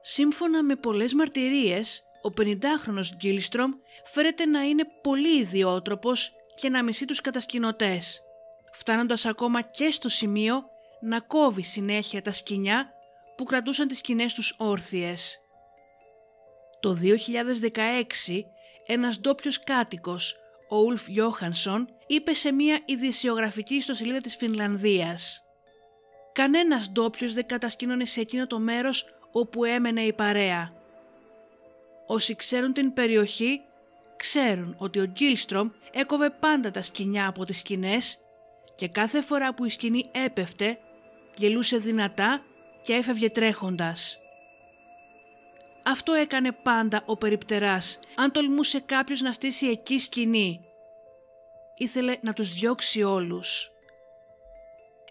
Σύμφωνα 0.02 0.62
με 0.62 0.76
πολλές 0.76 1.14
μαρτυρίες, 1.14 2.02
ο 2.23 2.28
50χρονος 2.37 3.14
Γκίλστρομ 3.16 3.71
φέρεται 4.04 4.47
να 4.47 4.61
είναι 4.61 4.85
πολύ 5.02 5.38
ιδιότροπος 5.38 6.32
και 6.61 6.68
να 6.68 6.82
μισεί 6.82 7.04
τους 7.04 7.21
κατασκηνωτές, 7.21 8.23
φτάνοντας 8.73 9.26
ακόμα 9.26 9.61
και 9.61 9.90
στο 9.90 10.09
σημείο 10.09 10.64
να 11.00 11.21
κόβει 11.21 11.62
συνέχεια 11.62 12.23
τα 12.23 12.32
σκηνιά 12.32 12.92
που 13.37 13.44
κρατούσαν 13.44 13.88
τις 13.88 13.99
σκηνές 13.99 14.35
τους 14.35 14.54
όρθιες. 14.59 15.38
Το 16.80 16.94
2016 16.94 18.44
ένας 18.87 19.21
ντόπιος 19.21 19.64
κάτοικος, 19.64 20.37
ο 20.68 20.76
Ουλφ 20.76 21.09
Γιώχανσον, 21.09 21.88
είπε 22.06 22.32
σε 22.32 22.52
μια 22.52 22.80
ειδησιογραφική 22.85 23.75
ιστοσελίδα 23.75 24.18
της 24.18 24.37
Φινλανδίας 24.37 25.42
«Κανένας 26.32 26.90
ντόπιος 26.90 27.32
δεν 27.32 27.47
κατασκήνωνε 27.47 28.04
σε 28.04 28.21
εκείνο 28.21 28.47
το 28.47 28.59
μέρος 28.59 29.06
όπου 29.33 29.65
έμενε 29.65 30.01
η 30.03 30.12
παρέα. 30.12 30.73
Όσοι 32.07 32.37
ξέρουν 32.37 32.73
την 32.73 32.93
περιοχή, 32.93 33.61
ξέρουν 34.17 34.75
ότι 34.79 34.99
ο 34.99 35.05
Γκίλστρομ 35.05 35.71
έκοβε 35.93 36.31
πάντα 36.31 36.71
τα 36.71 36.83
σκηνιά 36.83 37.27
από 37.27 37.45
τις 37.45 37.59
σκηνές 37.59 38.19
και 38.77 38.89
κάθε 38.89 39.21
φορά 39.21 39.55
που 39.55 39.65
η 39.65 39.69
σκηνή 39.69 40.05
έπεφτε, 40.25 40.79
γελούσε 41.37 41.77
δυνατά 41.77 42.43
και 42.83 42.93
έφευγε 42.93 43.31
τρέχοντας. 43.31 44.19
Αυτό 45.85 46.12
έκανε 46.12 46.53
πάντα 46.53 47.03
ο 47.07 47.17
περιπτεράς, 47.17 48.01
αν 48.15 48.33
τολμούσε 48.33 48.81
κάποιος 48.81 49.21
να 49.21 49.33
στήσει 49.33 49.67
εκεί 49.67 49.99
σκηνή. 49.99 50.61
Ήθελε 51.77 52.17
να 52.21 52.33
τους 52.33 52.53
διώξει 52.53 53.03
όλους. 53.03 53.71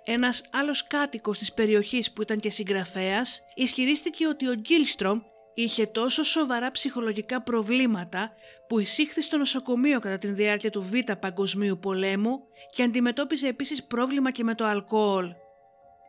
Ένας 0.03 0.43
άλλος 0.51 0.87
κάτοικος 0.87 1.37
της 1.37 1.53
περιοχής 1.53 2.11
που 2.11 2.21
ήταν 2.21 2.39
και 2.39 2.49
συγγραφέας 2.49 3.41
ισχυρίστηκε 3.55 4.27
ότι 4.27 4.47
ο 4.47 4.53
Γκίλστρομ 4.53 5.19
είχε 5.53 5.85
τόσο 5.85 6.23
σοβαρά 6.23 6.71
ψυχολογικά 6.71 7.41
προβλήματα 7.41 8.33
που 8.67 8.79
εισήχθη 8.79 9.21
στο 9.21 9.37
νοσοκομείο 9.37 9.99
κατά 9.99 10.17
τη 10.17 10.27
διάρκεια 10.27 10.69
του 10.69 10.81
Β' 10.81 11.11
Παγκοσμίου 11.19 11.79
Πολέμου 11.79 12.39
και 12.71 12.83
αντιμετώπιζε 12.83 13.47
επίσης 13.47 13.83
πρόβλημα 13.83 14.31
και 14.31 14.43
με 14.43 14.55
το 14.55 14.65
αλκοόλ. 14.65 15.33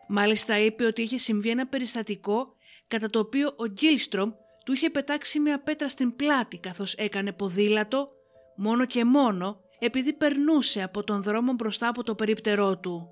Μάλιστα 0.08 0.58
είπε 0.58 0.84
ότι 0.84 1.02
είχε 1.02 1.18
συμβεί 1.18 1.50
ένα 1.50 1.66
περιστατικό 1.66 2.54
κατά 2.88 3.11
το 3.11 3.18
οποίο 3.18 3.54
ο 3.56 3.66
Γκίλστρομ 3.66 4.30
του 4.64 4.72
είχε 4.72 4.90
πετάξει 4.90 5.40
μια 5.40 5.62
πέτρα 5.62 5.88
στην 5.88 6.16
πλάτη 6.16 6.58
καθώς 6.58 6.94
έκανε 6.94 7.32
ποδήλατο 7.32 8.08
μόνο 8.56 8.87
και 8.87 9.04
μόνο 9.04 9.61
επειδή 9.78 10.12
περνούσε 10.12 10.82
από 10.82 11.04
τον 11.04 11.22
δρόμο 11.22 11.52
μπροστά 11.52 11.88
από 11.88 12.02
το 12.02 12.14
περίπτερό 12.14 12.78
του. 12.78 13.12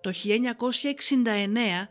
Το 0.00 0.10
1969, 0.10 1.88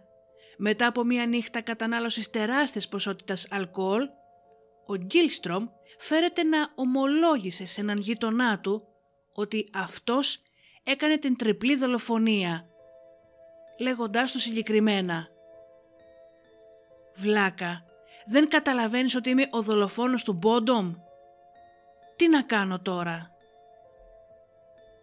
μετά 0.57 0.87
από 0.87 1.03
μια 1.03 1.25
νύχτα 1.25 1.61
κατανάλωσης 1.61 2.29
τεράστιας 2.29 2.87
ποσότητας 2.87 3.47
αλκοόλ, 3.51 4.09
ο 4.85 4.95
Γκίλστρομ 4.95 5.67
φέρεται 5.99 6.43
να 6.43 6.57
ομολόγησε 6.75 7.65
σε 7.65 7.81
έναν 7.81 7.97
γείτονά 7.97 8.59
του 8.59 8.87
ότι 9.33 9.69
αυτός 9.73 10.41
έκανε 10.83 11.17
την 11.17 11.37
τριπλή 11.37 11.75
δολοφονία, 11.75 12.65
λέγοντάς 13.79 14.31
του 14.31 14.39
συγκεκριμένα 14.39 15.27
«Βλάκα, 17.15 17.83
δεν 18.25 18.49
καταλαβαίνεις 18.49 19.15
ότι 19.15 19.29
είμαι 19.29 19.47
ο 19.49 19.61
δολοφόνος 19.61 20.23
του 20.23 20.33
Μπόντομ» 20.33 20.93
Τι 22.15 22.29
να 22.29 22.41
κάνω 22.41 22.79
τώρα; 22.79 23.31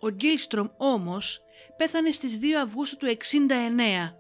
Ο 0.00 0.08
Γκίλστρομ 0.08 0.68
όμως 0.76 1.40
πέθανε 1.76 2.10
στις 2.10 2.38
2 2.42 2.44
Αυγούστου 2.62 2.96
του 2.96 3.06
69, 3.06 4.14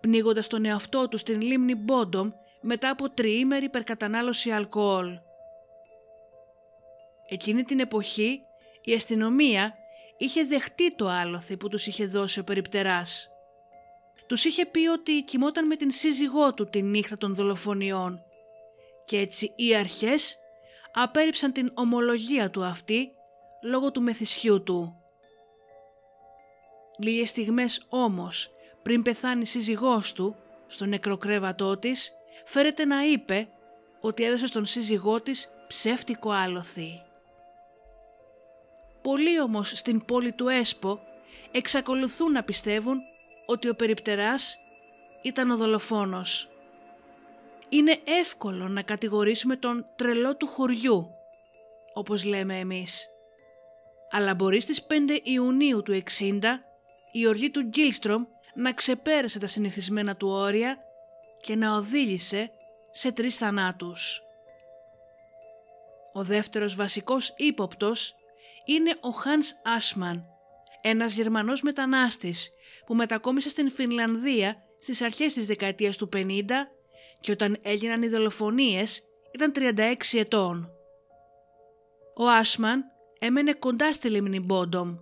πνίγοντας 0.00 0.46
τον 0.46 0.64
εαυτό 0.64 1.08
του 1.08 1.18
στην 1.18 1.40
λίμνη 1.40 1.74
Μπόντομ 1.74 2.30
μετά 2.60 2.90
από 2.90 3.10
τριήμερη 3.10 3.64
υπερκατανάλωση 3.64 4.50
αλκοόλ. 4.50 5.18
Εκείνη 7.28 7.62
την 7.62 7.80
εποχή 7.80 8.42
η 8.84 8.92
αστυνομία 8.92 9.74
είχε 10.18 10.44
δεχτεί 10.44 10.94
το 10.94 11.08
άλοθη 11.08 11.56
που 11.56 11.68
τους 11.68 11.86
είχε 11.86 12.06
δώσει 12.06 12.40
ο 12.40 12.44
περιπτεράς. 12.44 13.30
Τους 14.26 14.44
είχε 14.44 14.66
πει 14.66 14.86
ότι 14.86 15.22
κοιμόταν 15.22 15.66
με 15.66 15.76
την 15.76 15.90
σύζυγό 15.90 16.54
του 16.54 16.68
τη 16.68 16.82
νύχτα 16.82 17.16
των 17.16 17.34
δολοφονιών 17.34 18.22
και 19.04 19.18
έτσι 19.18 19.52
οι 19.56 19.74
αρχές 19.74 20.38
απέρριψαν 20.92 21.52
την 21.52 21.70
ομολογία 21.74 22.50
του 22.50 22.64
αυτή 22.64 23.10
λόγω 23.62 23.90
του 23.90 24.02
μεθυσιού 24.02 24.62
του. 24.62 24.99
Λίγες 27.02 27.28
στιγμές 27.28 27.86
όμως 27.88 28.50
πριν 28.82 29.02
πεθάνει 29.02 29.40
η 29.40 29.44
σύζυγός 29.44 30.12
του 30.12 30.36
στο 30.66 30.86
νεκροκρέβατό 30.86 31.76
της 31.76 32.12
φέρεται 32.44 32.84
να 32.84 33.04
είπε 33.04 33.48
ότι 34.00 34.24
έδωσε 34.24 34.46
στον 34.46 34.66
σύζυγό 34.66 35.20
της 35.20 35.50
ψεύτικο 35.66 36.30
άλοθη. 36.30 37.02
Πολλοί 39.02 39.40
όμως 39.40 39.72
στην 39.74 40.04
πόλη 40.04 40.32
του 40.32 40.48
Έσπο 40.48 41.00
εξακολουθούν 41.50 42.32
να 42.32 42.42
πιστεύουν 42.42 43.00
ότι 43.46 43.68
ο 43.68 43.74
περιπτεράς 43.74 44.58
ήταν 45.22 45.50
ο 45.50 45.56
δολοφόνος 45.56 46.48
είναι 47.68 47.98
εύκολο 48.04 48.68
να 48.68 48.82
κατηγορήσουμε 48.82 49.56
τον 49.56 49.86
τρελό 49.96 50.36
του 50.36 50.46
χωριού, 50.46 51.10
όπως 51.92 52.24
λέμε 52.24 52.58
εμείς. 52.58 53.08
Αλλά 54.10 54.34
μπορεί 54.34 54.60
στις 54.60 54.86
5 54.86 54.92
Ιουνίου 55.22 55.82
του 55.82 55.92
60 55.92 56.60
η 57.12 57.26
οργή 57.26 57.50
του 57.50 57.62
Γκίλστρομ 57.62 58.24
να 58.54 58.72
ξεπέρασε 58.72 59.38
τα 59.38 59.46
συνηθισμένα 59.46 60.16
του 60.16 60.28
όρια 60.28 60.78
και 61.40 61.56
να 61.56 61.76
οδήγησε 61.76 62.50
σε 62.90 63.12
τρεις 63.12 63.36
θανάτους. 63.36 64.22
Ο 66.12 66.22
δεύτερος 66.22 66.74
βασικός 66.74 67.34
ύποπτος 67.36 68.14
είναι 68.64 68.96
ο 69.00 69.10
Χάνς 69.10 69.52
Άσμαν, 69.64 70.24
ένας 70.80 71.12
Γερμανός 71.12 71.62
μετανάστης 71.62 72.50
που 72.86 72.94
μετακόμισε 72.94 73.48
στην 73.48 73.70
Φινλανδία 73.70 74.56
στις 74.78 75.02
αρχές 75.02 75.34
της 75.34 75.46
δεκαετίας 75.46 75.96
του 75.96 76.08
50 76.12 76.68
και 77.20 77.32
όταν 77.32 77.58
έγιναν 77.62 78.02
οι 78.02 78.08
δολοφονίες 78.08 79.02
ήταν 79.34 79.52
36 79.52 80.18
ετών. 80.18 80.70
Ο 82.16 82.28
Άσμαν 82.28 82.84
έμενε 83.18 83.52
κοντά 83.52 83.92
στη 83.92 84.08
λίμνη 84.08 84.40
Μπόντομ 84.40 84.96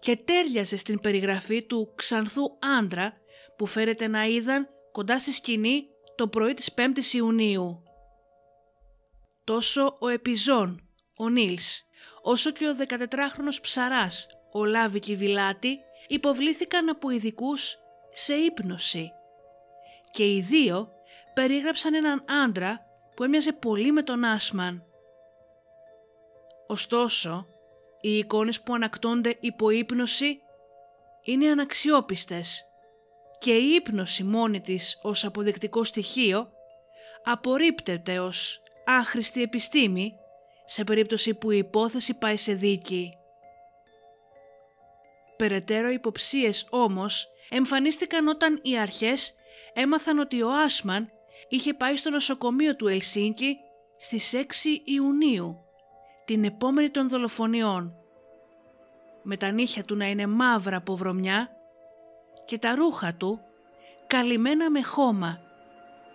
και 0.00 0.16
τέριαζε 0.16 0.76
στην 0.76 1.00
περιγραφή 1.00 1.62
του 1.62 1.92
ξανθού 1.96 2.42
άντρα 2.78 3.12
που 3.56 3.66
φέρεται 3.66 4.08
να 4.08 4.24
είδαν 4.24 4.68
κοντά 4.92 5.18
στη 5.18 5.32
σκηνή 5.32 5.86
το 6.16 6.28
πρωί 6.28 6.54
της 6.54 6.74
5ης 6.76 7.12
Ιουνίου. 7.12 7.82
Τόσο 9.44 9.96
ο 10.00 10.08
Επιζών, 10.08 10.88
ο 11.16 11.28
Νίλς, 11.28 11.82
όσο 12.22 12.50
και 12.50 12.68
ο 12.68 12.76
14χρονος 12.78 13.60
ψαράς, 13.62 14.26
ο 14.52 14.64
Λάβη 14.64 14.98
Κιβιλάτη, 14.98 15.78
υποβλήθηκαν 16.06 16.88
από 16.88 17.10
ειδικούς 17.10 17.78
σε 18.12 18.34
ύπνωση 18.34 19.10
και 20.10 20.34
οι 20.34 20.40
δύο 20.40 20.92
περίγραψαν 21.34 21.94
έναν 21.94 22.24
άντρα 22.44 22.80
που 23.16 23.24
έμοιαζε 23.24 23.52
πολύ 23.52 23.92
με 23.92 24.02
τον 24.02 24.24
Άσμαν. 24.24 24.84
Ωστόσο, 26.66 27.46
οι 28.00 28.18
εικόνες 28.18 28.60
που 28.60 28.74
ανακτώνται 28.74 29.36
υπό 29.40 29.70
ύπνωση 29.70 30.40
είναι 31.22 31.48
αναξιόπιστες 31.48 32.64
και 33.38 33.56
η 33.56 33.74
ύπνωση 33.74 34.24
μόνη 34.24 34.60
της 34.60 34.98
ως 35.02 35.24
αποδεικτικό 35.24 35.84
στοιχείο 35.84 36.50
απορρίπτεται 37.24 38.18
ως 38.18 38.62
άχρηστη 38.84 39.42
επιστήμη 39.42 40.14
σε 40.64 40.84
περίπτωση 40.84 41.34
που 41.34 41.50
η 41.50 41.58
υπόθεση 41.58 42.14
πάει 42.14 42.36
σε 42.36 42.52
δίκη. 42.52 43.14
Περαιτέρω 45.36 45.88
υποψίες 45.88 46.66
όμως 46.70 47.28
εμφανίστηκαν 47.50 48.28
όταν 48.28 48.60
οι 48.62 48.78
αρχές 48.78 49.34
έμαθαν 49.72 50.18
ότι 50.18 50.42
ο 50.42 50.52
Άσμαν 50.52 51.10
είχε 51.48 51.74
πάει 51.74 51.96
στο 51.96 52.10
νοσοκομείο 52.10 52.76
του 52.76 52.88
Ελσίνκη 52.88 53.56
στις 53.98 54.32
6 54.34 54.42
Ιουνίου, 54.84 55.64
την 56.30 56.44
επόμενη 56.44 56.90
των 56.90 57.08
δολοφονιών. 57.08 57.94
Με 59.22 59.36
τα 59.36 59.50
νύχια 59.50 59.84
του 59.84 59.96
να 59.96 60.06
είναι 60.06 60.26
μαύρα 60.26 60.76
από 60.76 60.96
βρωμιά 60.96 61.50
και 62.44 62.58
τα 62.58 62.74
ρούχα 62.74 63.14
του 63.14 63.40
καλυμμένα 64.06 64.70
με 64.70 64.82
χώμα 64.82 65.40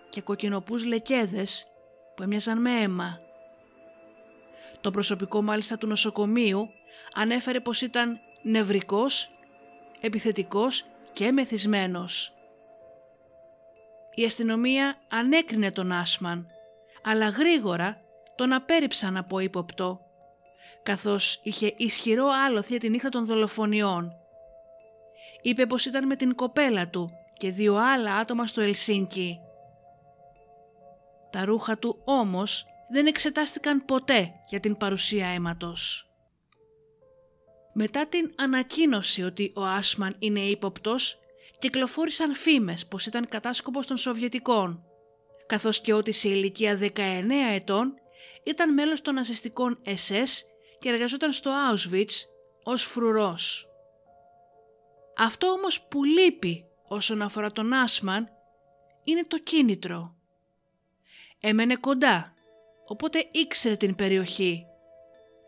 και 0.08 0.20
κοκκινοπούς 0.20 0.84
λεκέδες 0.84 1.66
που 2.14 2.22
έμοιαζαν 2.22 2.60
με 2.60 2.80
αίμα. 2.80 3.20
Το 4.80 4.90
προσωπικό 4.90 5.42
μάλιστα 5.42 5.78
του 5.78 5.86
νοσοκομείου 5.86 6.68
ανέφερε 7.14 7.60
πως 7.60 7.80
ήταν 7.80 8.18
νευρικός, 8.42 9.30
επιθετικός 10.00 10.84
και 11.12 11.32
μεθυσμένος. 11.32 12.32
η 14.14 14.24
αστυνομία 14.24 14.98
ανέκρινε 15.08 15.70
τον 15.70 15.92
Άσμαν, 15.92 16.46
αλλά 17.02 17.28
γρήγορα 17.28 18.00
τον 18.34 18.52
απέρριψαν 18.52 19.16
από 19.16 19.38
ύποπτο, 19.38 20.05
καθώς 20.86 21.40
είχε 21.42 21.74
ισχυρό 21.76 22.26
άλοθη 22.46 22.70
για 22.70 22.80
την 22.80 22.90
νύχτα 22.90 23.08
των 23.08 23.26
δολοφονιών. 23.26 24.12
Είπε 25.42 25.66
πως 25.66 25.86
ήταν 25.86 26.06
με 26.06 26.16
την 26.16 26.34
κοπέλα 26.34 26.88
του 26.88 27.10
και 27.36 27.50
δύο 27.50 27.76
άλλα 27.76 28.14
άτομα 28.14 28.46
στο 28.46 28.60
Ελσίνκι. 28.60 29.38
Τα 31.30 31.44
ρούχα 31.44 31.78
του 31.78 32.02
όμως 32.04 32.66
δεν 32.90 33.06
εξετάστηκαν 33.06 33.84
ποτέ 33.84 34.32
για 34.48 34.60
την 34.60 34.76
παρουσία 34.76 35.26
αίματος. 35.26 36.10
Μετά 37.72 38.06
την 38.06 38.32
ανακοίνωση 38.36 39.22
ότι 39.22 39.52
ο 39.56 39.64
Άσμαν 39.64 40.16
είναι 40.18 40.40
ύποπτος, 40.40 41.18
κυκλοφόρησαν 41.58 42.34
φήμες 42.34 42.86
πως 42.86 43.06
ήταν 43.06 43.28
κατάσκοπος 43.28 43.86
των 43.86 43.96
Σοβιετικών, 43.96 44.84
καθώς 45.46 45.80
και 45.80 45.92
ότι 45.92 46.12
σε 46.12 46.28
ηλικία 46.28 46.76
19 46.76 46.90
ετών 47.54 47.94
ήταν 48.44 48.74
μέλος 48.74 49.02
των 49.02 49.14
ναζιστικών 49.14 49.78
SS 49.84 50.55
και 50.78 50.88
εργαζόταν 50.88 51.32
στο 51.32 51.50
Auschwitz 51.70 52.12
ως 52.62 52.84
φρουρός. 52.84 53.68
Αυτό 55.16 55.46
όμως 55.46 55.82
που 55.82 56.04
λείπει 56.04 56.64
όσον 56.88 57.22
αφορά 57.22 57.50
τον 57.50 57.72
Άσμαν 57.72 58.28
είναι 59.04 59.24
το 59.24 59.38
κίνητρο. 59.38 60.14
Έμενε 61.40 61.76
κοντά, 61.76 62.34
οπότε 62.86 63.28
ήξερε 63.30 63.76
την 63.76 63.94
περιοχή. 63.94 64.66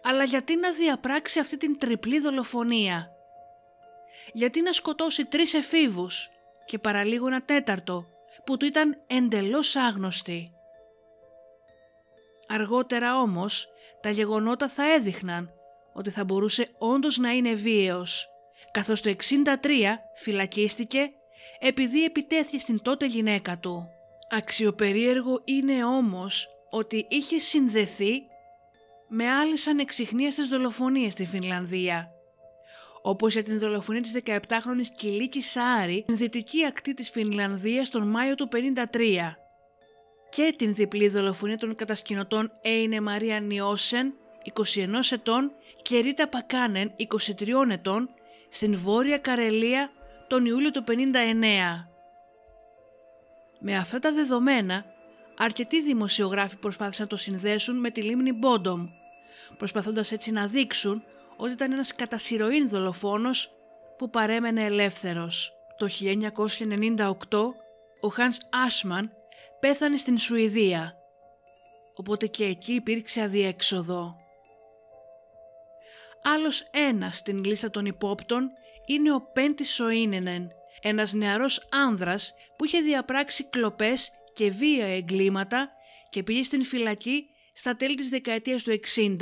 Αλλά 0.02 0.24
γιατί 0.24 0.56
να 0.56 0.72
διαπράξει 0.72 1.38
αυτή 1.38 1.56
την 1.56 1.78
τριπλή 1.78 2.20
δολοφονία; 2.20 3.10
Γιατί 4.32 4.62
να 4.62 4.72
σκοτώσει 4.72 5.24
τρεις 5.26 5.54
εφήβους 5.54 6.28
και 6.64 6.78
παραλίγο 6.78 7.26
ένα 7.26 7.42
τέταρτο 7.42 8.06
που 8.44 8.56
του 8.56 8.66
ήταν 8.66 8.98
εντελώς 9.06 9.76
άγνωστοι; 9.76 10.52
Αργότερα 12.48 13.20
όμως 13.20 13.68
τα 14.00 14.10
γεγονότα 14.10 14.68
θα 14.68 14.92
έδειχναν 14.92 15.52
ότι 15.92 16.10
θα 16.10 16.24
μπορούσε 16.24 16.70
όντως 16.78 17.18
να 17.18 17.30
είναι 17.30 17.52
βίαιος, 17.52 18.28
καθώς 18.70 19.00
το 19.00 19.10
63 19.10 19.44
φυλακίστηκε 20.14 21.10
επειδή 21.58 22.04
επιτέθηκε 22.04 22.58
στην 22.58 22.82
τότε 22.82 23.06
γυναίκα 23.06 23.58
του. 23.58 23.88
Αξιοπερίεργο 24.30 25.40
είναι 25.44 25.84
όμως 25.84 26.48
ότι 26.70 27.06
είχε 27.08 27.38
συνδεθεί 27.38 28.22
με 29.08 29.30
άλλες 29.30 29.66
ανεξιχνίες 29.66 30.48
δολοφονίες 30.50 31.12
στη 31.12 31.26
Φινλανδία, 31.26 32.10
όπως 33.02 33.32
για 33.32 33.42
την 33.42 33.58
δολοφονία 33.58 34.02
της 34.02 34.12
17χρονης 34.24 34.88
Κιλίκης 34.96 35.50
Σάρη 35.50 36.02
στην 36.02 36.16
δυτική 36.16 36.64
ακτή 36.64 36.94
της 36.94 37.10
Φινλανδίας 37.10 37.88
τον 37.88 38.08
Μάιο 38.08 38.34
του 38.34 38.48
53 38.52 39.47
και 40.28 40.54
την 40.56 40.74
διπλή 40.74 41.08
δολοφονία 41.08 41.58
των 41.58 41.74
κατασκηνωτών 41.74 42.52
Έινε 42.62 43.00
Μαρία 43.00 43.40
Νιώσεν, 43.40 44.14
21 44.54 44.88
ετών 45.10 45.52
και 45.82 45.98
Ρίτα 45.98 46.28
Πακάνεν, 46.28 46.92
23 46.96 47.70
ετών, 47.70 48.10
στην 48.48 48.78
Βόρεια 48.78 49.18
Καρελία 49.18 49.90
τον 50.26 50.44
Ιούλιο 50.44 50.70
του 50.70 50.84
59. 50.88 50.92
Με 53.60 53.76
αυτά 53.76 53.98
τα 53.98 54.12
δεδομένα, 54.12 54.84
αρκετοί 55.36 55.82
δημοσιογράφοι 55.82 56.56
προσπάθησαν 56.56 57.02
να 57.02 57.08
το 57.08 57.16
συνδέσουν 57.16 57.76
με 57.76 57.90
τη 57.90 58.02
λίμνη 58.02 58.32
Μπόντομ, 58.32 58.88
προσπαθώντας 59.58 60.12
έτσι 60.12 60.30
να 60.30 60.46
δείξουν 60.46 61.02
ότι 61.36 61.52
ήταν 61.52 61.72
ένας 61.72 61.94
κατασυρωήν 61.94 62.68
δολοφόνος 62.68 63.50
που 63.98 64.10
παρέμενε 64.10 64.64
ελεύθερος. 64.64 65.52
Το 65.76 65.88
1998 65.88 67.54
ο 68.00 68.08
Χάνς 68.08 68.38
Άσμαν 68.66 69.12
πέθανε 69.60 69.96
στην 69.96 70.18
Σουηδία, 70.18 70.94
οπότε 71.94 72.26
και 72.26 72.44
εκεί 72.44 72.72
υπήρξε 72.72 73.20
αδιέξοδο. 73.20 74.16
Άλλος 76.22 76.68
ένας 76.70 77.18
στην 77.18 77.44
λίστα 77.44 77.70
των 77.70 77.86
υπόπτων 77.86 78.50
είναι 78.86 79.12
ο 79.12 79.20
Πέντι 79.32 79.64
Σοίνενεν, 79.64 80.48
ένας 80.82 81.12
νεαρός 81.12 81.68
άνδρας 81.70 82.34
που 82.56 82.64
είχε 82.64 82.80
διαπράξει 82.80 83.48
κλοπές 83.48 84.10
και 84.32 84.50
βία 84.50 84.86
εγκλήματα 84.86 85.70
και 86.10 86.22
πήγε 86.22 86.42
στην 86.42 86.64
φυλακή 86.64 87.24
στα 87.52 87.76
τέλη 87.76 87.94
της 87.94 88.08
δεκαετίας 88.08 88.62
του 88.62 88.70
60. 88.70 89.16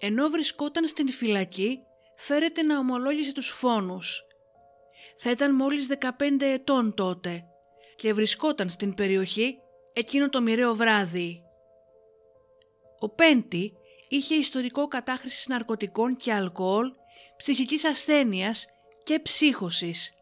Ενώ 0.00 0.28
βρισκόταν 0.28 0.86
στην 0.86 1.10
φυλακή, 1.10 1.78
φέρεται 2.16 2.62
να 2.62 2.78
ομολόγησε 2.78 3.32
τους 3.32 3.48
φόνους. 3.48 4.22
Θα 5.18 5.30
ήταν 5.30 5.54
μόλις 5.54 5.86
15 5.86 6.46
ετών 6.46 6.94
τότε 6.94 7.44
και 8.00 8.12
βρισκόταν 8.12 8.70
στην 8.70 8.94
περιοχή 8.94 9.58
εκείνο 9.92 10.28
το 10.28 10.40
μοιραίο 10.40 10.74
βράδυ. 10.74 11.42
Ο 12.98 13.08
Πέντι 13.08 13.72
είχε 14.08 14.34
ιστορικό 14.34 14.88
κατάχρησης 14.88 15.48
ναρκωτικών 15.48 16.16
και 16.16 16.32
αλκοόλ, 16.32 16.92
ψυχικής 17.36 17.84
ασθένειας 17.84 18.66
και 19.04 19.18
ψύχωσης. 19.18 20.12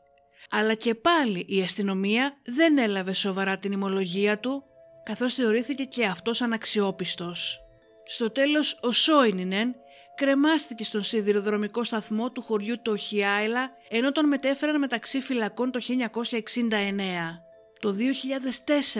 Αλλά 0.50 0.74
και 0.74 0.94
πάλι 0.94 1.44
η 1.48 1.62
αστυνομία 1.62 2.40
δεν 2.44 2.78
έλαβε 2.78 3.12
σοβαρά 3.12 3.58
την 3.58 3.72
ημολογία 3.72 4.38
του, 4.38 4.64
καθώς 5.04 5.34
θεωρήθηκε 5.34 5.84
και 5.84 6.06
αυτός 6.06 6.42
αναξιόπιστος. 6.42 7.60
Στο 8.04 8.30
τέλος 8.30 8.78
ο 8.82 8.92
Σόινινεν 8.92 9.74
κρεμάστηκε 10.14 10.84
στον 10.84 11.02
σιδηροδρομικό 11.02 11.84
σταθμό 11.84 12.30
του 12.32 12.42
χωριού 12.42 12.82
το 12.82 12.96
Χιάιλα 12.96 13.70
ενώ 13.88 14.12
τον 14.12 14.28
μετέφεραν 14.28 14.78
μεταξύ 14.78 15.20
φυλακών 15.20 15.70
το 15.70 15.80
1969. 15.80 17.47
Το 17.80 17.94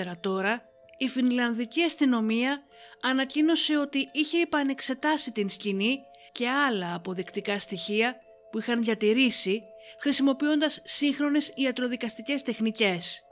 2004 0.07 0.13
τώρα 0.21 0.63
η 0.99 1.09
Φινλανδική 1.09 1.83
αστυνομία 1.83 2.63
ανακοίνωσε 3.03 3.77
ότι 3.77 4.09
είχε 4.13 4.41
επανεξετάσει 4.41 5.33
την 5.33 5.49
σκηνή 5.49 5.99
και 6.33 6.49
άλλα 6.49 6.95
αποδεικτικά 6.95 7.59
στοιχεία 7.59 8.17
που 8.51 8.59
είχαν 8.59 8.83
διατηρήσει 8.83 9.63
χρησιμοποιώντας 10.01 10.81
σύγχρονες 10.85 11.53
ιατροδικαστικές 11.55 12.43
τεχνικές 12.43 13.23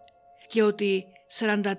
και 0.46 0.62
ότι 0.62 1.06
44 1.38 1.72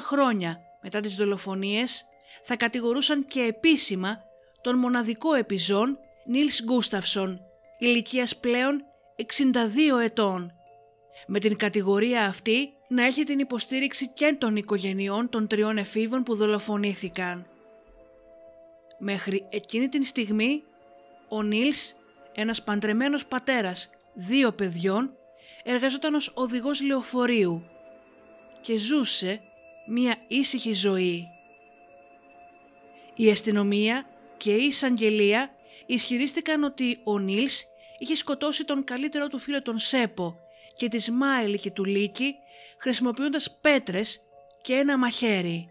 χρόνια 0.00 0.58
μετά 0.82 1.00
τις 1.00 1.14
δολοφονίες 1.14 2.04
θα 2.42 2.56
κατηγορούσαν 2.56 3.24
και 3.24 3.40
επίσημα 3.40 4.18
τον 4.60 4.78
μοναδικό 4.78 5.34
επιζών 5.34 5.98
Νίλς 6.26 6.62
Γκούσταυσον, 6.64 7.40
ηλικίας 7.78 8.36
πλέον 8.36 8.84
62 9.16 10.00
ετών. 10.02 10.52
Με 11.26 11.38
την 11.38 11.56
κατηγορία 11.56 12.24
αυτή 12.24 12.72
να 12.92 13.06
έχει 13.06 13.24
την 13.24 13.38
υποστήριξη 13.38 14.08
και 14.08 14.36
των 14.38 14.56
οικογενειών 14.56 15.28
των 15.28 15.46
τριών 15.46 15.78
εφήβων 15.78 16.22
που 16.22 16.34
δολοφονήθηκαν. 16.34 17.46
Μέχρι 18.98 19.46
εκείνη 19.50 19.88
την 19.88 20.02
στιγμή, 20.02 20.62
ο 21.28 21.42
Νίλς, 21.42 21.94
ένας 22.34 22.62
παντρεμένος 22.62 23.26
πατέρας 23.26 23.90
δύο 24.14 24.52
παιδιών, 24.52 25.16
εργαζόταν 25.62 26.14
ως 26.14 26.32
οδηγός 26.34 26.82
λεωφορείου 26.82 27.64
και 28.60 28.76
ζούσε 28.76 29.40
μία 29.88 30.16
ήσυχη 30.28 30.72
ζωή. 30.72 31.26
Η 33.14 33.30
αστυνομία 33.30 34.06
και 34.36 34.52
η 34.52 34.64
εισαγγελία 34.64 35.50
ισχυρίστηκαν 35.86 36.62
ότι 36.64 37.00
ο 37.04 37.18
Νίλς 37.18 37.64
είχε 37.98 38.14
σκοτώσει 38.14 38.64
τον 38.64 38.84
καλύτερό 38.84 39.28
του 39.28 39.38
φίλο 39.38 39.62
τον 39.62 39.78
Σέπο 39.78 40.36
και 40.76 40.88
τη 40.88 40.98
Σμάιλ 40.98 41.60
και 41.60 41.70
του 41.70 41.84
Λίκη 41.84 42.34
χρησιμοποιώντας 42.78 43.58
πέτρες 43.60 44.20
και 44.60 44.74
ένα 44.74 44.98
μαχαίρι. 44.98 45.68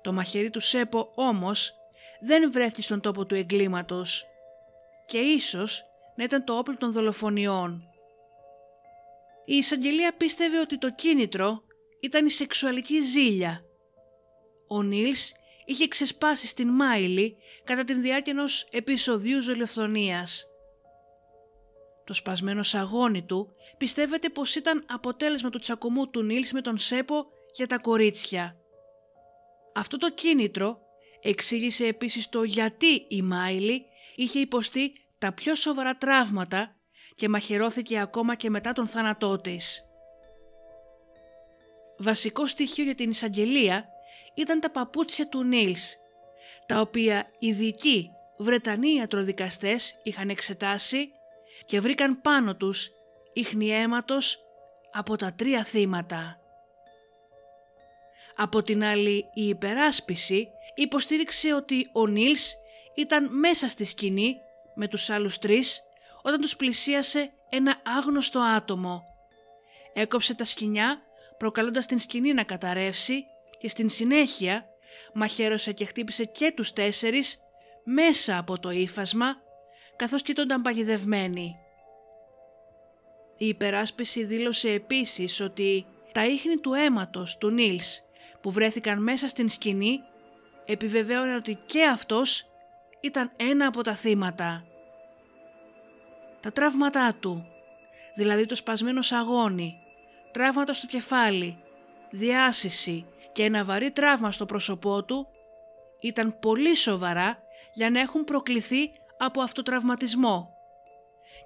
Το 0.00 0.12
μαχαίρι 0.12 0.50
του 0.50 0.60
Σέπο 0.60 1.12
όμως 1.14 1.74
δεν 2.20 2.52
βρέθηκε 2.52 2.82
στον 2.82 3.00
τόπο 3.00 3.26
του 3.26 3.34
εγκλήματος 3.34 4.26
και 5.06 5.18
ίσως 5.18 5.84
να 6.16 6.24
ήταν 6.24 6.44
το 6.44 6.58
όπλο 6.58 6.76
των 6.76 6.92
δολοφονιών. 6.92 7.88
Η 9.44 9.56
εισαγγελία 9.56 10.12
πίστευε 10.16 10.60
ότι 10.60 10.78
το 10.78 10.90
κίνητρο 10.90 11.62
ήταν 12.00 12.26
η 12.26 12.30
σεξουαλική 12.30 13.00
ζήλια. 13.00 13.64
Ο 14.68 14.82
Νίλς 14.82 15.32
είχε 15.64 15.88
ξεσπάσει 15.88 16.46
στην 16.46 16.68
Μάιλι 16.68 17.36
κατά 17.64 17.84
την 17.84 18.02
διάρκεια 18.02 18.32
ενός 18.32 18.68
επεισοδίου 18.70 19.40
ζηλοφθονίας. 19.42 20.46
Το 22.06 22.12
σπασμένο 22.12 22.62
σαγόνι 22.62 23.22
του 23.22 23.54
πιστεύεται 23.76 24.28
πως 24.28 24.54
ήταν 24.54 24.84
αποτέλεσμα 24.88 25.50
του 25.50 25.58
τσακωμού 25.58 26.10
του 26.10 26.22
Νίλς 26.22 26.52
με 26.52 26.60
τον 26.60 26.78
Σέπο 26.78 27.26
για 27.54 27.66
τα 27.66 27.78
κορίτσια. 27.78 28.56
Αυτό 29.74 29.96
το 29.96 30.10
κίνητρο 30.10 30.78
εξήγησε 31.22 31.86
επίσης 31.86 32.28
το 32.28 32.42
γιατί 32.42 33.06
η 33.08 33.22
Μάιλι 33.22 33.84
είχε 34.16 34.38
υποστεί 34.38 34.92
τα 35.18 35.32
πιο 35.32 35.54
σοβαρά 35.54 35.96
τραύματα 35.96 36.76
και 37.14 37.28
μαχαιρώθηκε 37.28 37.98
ακόμα 37.98 38.34
και 38.34 38.50
μετά 38.50 38.72
τον 38.72 38.86
θάνατό 38.86 39.38
της. 39.38 39.84
Βασικό 41.98 42.46
στοιχείο 42.46 42.84
για 42.84 42.94
την 42.94 43.10
εισαγγελία 43.10 43.88
ήταν 44.34 44.60
τα 44.60 44.70
παπούτσια 44.70 45.28
του 45.28 45.44
Νίλς, 45.44 45.96
τα 46.66 46.80
οποία 46.80 47.26
ειδικοί 47.38 48.10
Βρετανοί 48.38 48.94
ιατροδικαστές 48.94 49.94
είχαν 50.02 50.28
εξετάσει 50.28 51.10
και 51.64 51.80
βρήκαν 51.80 52.20
πάνω 52.20 52.56
τους 52.56 52.90
ίχνη 53.32 53.68
αίματος 53.68 54.38
από 54.92 55.16
τα 55.16 55.32
τρία 55.32 55.64
θύματα. 55.64 56.40
Από 58.36 58.62
την 58.62 58.84
άλλη 58.84 59.24
η 59.34 59.48
υπεράσπιση 59.48 60.48
υποστήριξε 60.74 61.54
ότι 61.54 61.90
ο 61.92 62.06
Νίλς 62.06 62.54
ήταν 62.94 63.38
μέσα 63.38 63.68
στη 63.68 63.84
σκηνή 63.84 64.36
με 64.74 64.88
τους 64.88 65.10
άλλους 65.10 65.38
τρεις 65.38 65.82
όταν 66.22 66.40
τους 66.40 66.56
πλησίασε 66.56 67.32
ένα 67.48 67.80
άγνωστο 67.98 68.40
άτομο. 68.40 69.02
Έκοψε 69.92 70.34
τα 70.34 70.44
σκηνιά 70.44 71.02
προκαλώντας 71.38 71.86
την 71.86 71.98
σκηνή 71.98 72.32
να 72.32 72.42
καταρρεύσει 72.42 73.24
και 73.58 73.68
στην 73.68 73.88
συνέχεια 73.88 74.66
μαχαίρωσε 75.14 75.72
και 75.72 75.84
χτύπησε 75.84 76.24
και 76.24 76.52
τους 76.56 76.72
τέσσερις 76.72 77.38
μέσα 77.84 78.38
από 78.38 78.58
το 78.58 78.70
ύφασμα 78.70 79.36
καθώς 79.96 80.22
κοιτώνταν 80.22 80.62
παγιδευμένοι. 80.62 81.56
Η 83.36 83.46
υπεράσπιση 83.46 84.24
δήλωσε 84.24 84.70
επίσης 84.70 85.40
ότι 85.40 85.86
τα 86.12 86.26
ίχνη 86.26 86.56
του 86.56 86.74
αίματος 86.74 87.38
του 87.38 87.50
Νίλς 87.50 88.02
που 88.40 88.50
βρέθηκαν 88.50 89.02
μέσα 89.02 89.28
στην 89.28 89.48
σκηνή 89.48 90.00
επιβεβαίωνε 90.64 91.34
ότι 91.34 91.58
και 91.66 91.84
αυτός 91.84 92.46
ήταν 93.00 93.32
ένα 93.36 93.66
από 93.66 93.82
τα 93.82 93.94
θύματα. 93.94 94.64
Τα 96.40 96.52
τραύματά 96.52 97.16
του, 97.20 97.46
δηλαδή 98.16 98.46
το 98.46 98.54
σπασμένο 98.54 99.02
σαγόνι, 99.02 99.74
τραύματα 100.32 100.72
στο 100.72 100.86
κεφάλι, 100.86 101.58
διάσηση 102.10 103.06
και 103.32 103.42
ένα 103.42 103.64
βαρύ 103.64 103.90
τραύμα 103.90 104.32
στο 104.32 104.46
πρόσωπό 104.46 105.04
του, 105.04 105.26
ήταν 106.00 106.38
πολύ 106.38 106.76
σοβαρά 106.76 107.38
για 107.74 107.90
να 107.90 108.00
έχουν 108.00 108.24
προκληθεί 108.24 108.90
από 109.18 109.40
αυτοτραυματισμό 109.40 110.56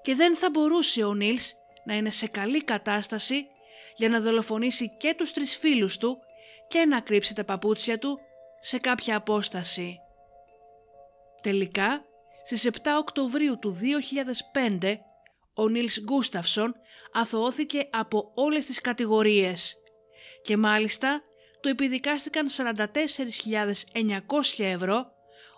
και 0.02 0.14
δεν 0.14 0.36
θα 0.36 0.50
μπορούσε 0.50 1.04
ο 1.04 1.14
Νίλς 1.14 1.54
να 1.84 1.94
είναι 1.94 2.10
σε 2.10 2.26
καλή 2.26 2.64
κατάσταση 2.64 3.46
για 3.96 4.08
να 4.08 4.20
δολοφονήσει 4.20 4.96
και 4.96 5.14
τους 5.18 5.32
τρεις 5.32 5.56
φίλους 5.56 5.96
του 5.96 6.18
και 6.68 6.84
να 6.84 7.00
κρύψει 7.00 7.34
τα 7.34 7.44
παπούτσια 7.44 7.98
του 7.98 8.18
σε 8.60 8.78
κάποια 8.78 9.16
απόσταση. 9.16 9.98
Τελικά, 11.42 12.04
στις 12.44 12.64
7 12.64 12.68
Οκτωβρίου 12.98 13.58
του 13.58 13.76
2005, 14.80 14.98
ο 15.54 15.68
Νίλς 15.68 16.00
Γκούσταυσον 16.00 16.74
αθωώθηκε 17.12 17.88
από 17.90 18.30
όλες 18.34 18.66
τις 18.66 18.80
κατηγορίες 18.80 19.76
και 20.42 20.56
μάλιστα 20.56 21.22
του 21.60 21.68
επιδικάστηκαν 21.68 22.46
44.900 22.56 22.68
ευρώ 24.58 25.12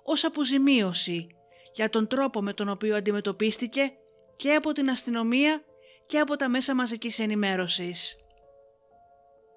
ως 0.05 0.25
αποζημίωση 0.25 1.27
για 1.74 1.90
τον 1.90 2.06
τρόπο 2.06 2.42
με 2.42 2.52
τον 2.52 2.68
οποίο 2.68 2.96
αντιμετωπίστηκε 2.96 3.92
και 4.37 4.54
από 4.54 4.72
την 4.72 4.90
αστυνομία 4.90 5.64
και 6.06 6.18
από 6.18 6.37
τα 6.37 6.48
μέσα 6.48 6.74
μαζικής 6.74 7.18
ενημέρωσης. 7.18 8.16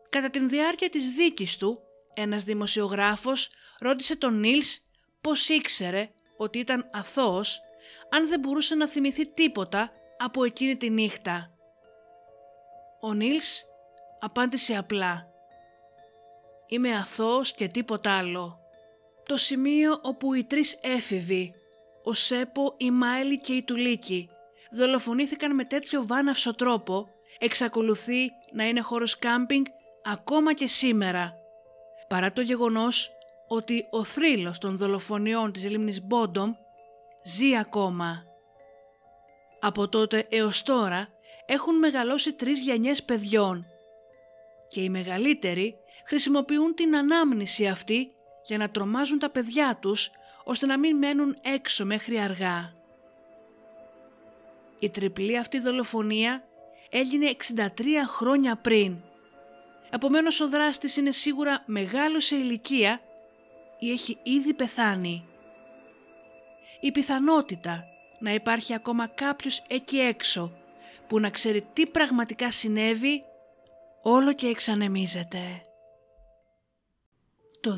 Κατά 0.10 0.30
την 0.30 0.50
διάρκεια 0.50 0.90
της 0.90 1.10
δίκης 1.10 1.58
του, 1.58 1.80
ένας 2.14 2.44
δημοσιογράφος 2.44 3.50
ρώτησε 3.80 4.16
τον 4.16 4.40
Νίλς 4.40 4.80
πώς 5.22 5.50
ήξερε 5.50 6.10
ότι 6.38 6.60
ήταν 6.60 6.90
αθώος 6.94 7.62
αν 8.10 8.28
δεν 8.28 8.40
μπορούσε 8.40 8.76
να 8.76 8.88
θυμηθεί 8.88 9.28
τίποτα 9.28 9.92
από 10.18 10.44
εκείνη 10.44 10.76
τη 10.76 10.90
νύχτα. 10.90 11.52
Ο 13.02 13.14
Νίλς 13.14 13.64
απάντησε 14.20 14.76
απλά 14.76 15.28
«Είμαι 16.68 16.96
αθώος 16.96 17.54
και 17.54 17.68
τίποτα 17.68 18.18
άλλο». 18.18 18.60
Το 19.26 19.38
σημείο 19.38 20.00
όπου 20.02 20.34
οι 20.34 20.44
τρεις 20.44 20.80
έφηβοι, 20.82 21.54
ο 22.06 22.14
Σέπο, 22.14 22.74
η 22.78 22.92
Μάιλι 22.92 23.40
και 23.40 23.54
η 23.54 23.64
Τουλίκι, 23.64 24.30
δολοφονήθηκαν 24.72 25.56
με 25.56 25.66
τέτοιο 25.66 26.06
βάναυσο 26.06 26.56
τρόπο, 26.56 27.08
εξακολουθεί 27.40 28.32
να 28.52 28.68
είναι 28.68 28.82
χώρος 28.82 29.20
κάμπινγκ 29.20 29.66
ακόμα 30.04 30.54
και 30.54 30.68
σήμερα. 30.68 31.34
Παρά 32.08 32.32
το 32.32 32.42
γεγονός 32.42 33.12
ότι 33.48 33.88
ο 33.92 34.04
θρύλος 34.04 34.58
των 34.60 34.78
δολοφονιών 34.78 35.52
της 35.52 35.70
λίμνης 35.70 36.04
Μπόντομ 36.04 36.54
ζει 37.26 37.58
ακόμα. 37.58 38.24
Από 39.60 39.88
τότε 39.88 40.26
έως 40.30 40.64
τώρα 40.64 41.08
έχουν 41.46 41.78
μεγαλώσει 41.78 42.34
τρεις 42.34 42.62
γενιές 42.62 43.04
παιδιών 43.04 43.66
και 44.68 44.82
οι 44.82 44.90
μεγαλύτεροι 44.90 45.76
χρησιμοποιούν 46.06 46.76
την 46.76 46.96
ανάμνηση 46.96 47.68
αυτή 47.68 48.12
για 48.46 48.58
να 48.58 48.70
τρομάζουν 48.70 49.20
τα 49.20 49.30
παιδιά 49.30 49.78
τους 49.82 50.12
ώστε 50.48 50.66
να 50.66 50.80
μην 50.80 50.98
μένουν 50.98 51.38
έξω 51.42 51.86
μέχρι 51.86 52.20
αργά. 52.20 52.74
Η 54.80 54.90
τριπλή 54.90 55.38
αυτή 55.38 55.60
δολοφονία 55.60 56.44
έγινε 56.90 57.36
63 57.56 57.84
χρόνια 58.08 58.56
πριν. 58.56 58.98
Επομένως 59.90 60.40
ο 60.40 60.50
δράστης 60.50 60.98
είναι 60.98 61.12
σίγουρα 61.12 61.64
μεγάλο 61.66 62.20
σε 62.20 62.36
ηλικία 62.36 63.02
ή 63.80 63.92
έχει 63.92 64.18
ήδη 64.24 64.54
πεθάνει. 64.54 65.26
Η 66.80 66.92
πιθανότητα 66.92 67.84
να 68.20 68.34
υπάρχει 68.34 68.74
ακόμα 68.74 69.08
κάποιος 69.08 69.66
εκεί 69.68 70.00
έξω 70.00 70.52
που 71.08 71.20
να 71.20 71.30
ξέρει 71.30 71.68
τι 71.74 71.86
πραγματικά 71.86 72.52
συνέβη 72.52 73.24
όλο 74.02 74.34
και 74.34 74.48
εξανεμίζεται. 74.48 75.62
Το 77.62 77.78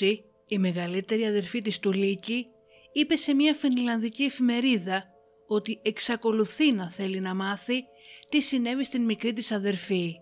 2020 0.00 0.18
η 0.46 0.58
μεγαλύτερη 0.58 1.26
αδερφή 1.26 1.62
της 1.62 1.78
του 1.78 1.92
Λίκη 1.92 2.46
είπε 2.92 3.16
σε 3.16 3.34
μια 3.34 3.54
φινλανδική 3.54 4.22
εφημερίδα 4.22 5.04
ότι 5.46 5.80
εξακολουθεί 5.82 6.72
να 6.72 6.90
θέλει 6.90 7.20
να 7.20 7.34
μάθει 7.34 7.84
τι 8.28 8.40
συνέβη 8.40 8.84
στην 8.84 9.04
μικρή 9.04 9.32
της 9.32 9.52
αδερφή. 9.52 10.14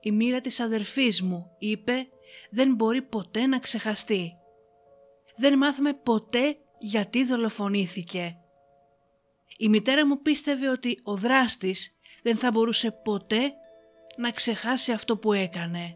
Η 0.00 0.10
μοίρα 0.10 0.40
της 0.40 0.60
αδερφής 0.60 1.22
μου, 1.22 1.56
είπε, 1.58 2.06
δεν 2.50 2.74
μπορεί 2.74 3.02
ποτέ 3.02 3.46
να 3.46 3.58
ξεχαστεί. 3.58 4.32
Δεν 5.36 5.58
μάθαμε 5.58 5.92
ποτέ 5.94 6.56
γιατί 6.78 7.24
δολοφονήθηκε. 7.24 8.34
Η 9.56 9.68
μητέρα 9.68 10.06
μου 10.06 10.22
πίστευε 10.22 10.68
ότι 10.68 10.98
ο 11.04 11.16
δράστης 11.16 11.98
δεν 12.22 12.36
θα 12.36 12.50
μπορούσε 12.50 12.90
ποτέ 12.90 13.52
να 14.16 14.30
ξεχάσει 14.30 14.92
αυτό 14.92 15.16
που 15.16 15.32
έκανε. 15.32 15.94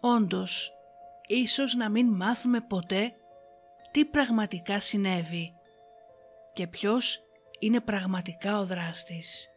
Όντως, 0.00 0.77
ίσως 1.28 1.74
να 1.74 1.88
μην 1.88 2.06
μάθουμε 2.06 2.60
ποτέ 2.60 3.12
τι 3.90 4.04
πραγματικά 4.04 4.80
συνέβη 4.80 5.54
και 6.52 6.66
ποιος 6.66 7.20
είναι 7.58 7.80
πραγματικά 7.80 8.58
ο 8.58 8.64
δράστης. 8.66 9.48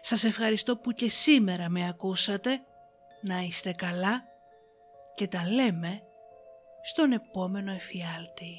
Σας 0.00 0.24
ευχαριστώ 0.24 0.76
που 0.76 0.92
και 0.92 1.08
σήμερα 1.08 1.68
με 1.68 1.88
ακούσατε, 1.88 2.60
να 3.22 3.40
είστε 3.40 3.72
καλά 3.72 4.22
και 5.14 5.28
τα 5.28 5.48
λέμε 5.50 6.02
στον 6.82 7.12
επόμενο 7.12 7.72
εφιάλτη. 7.72 8.56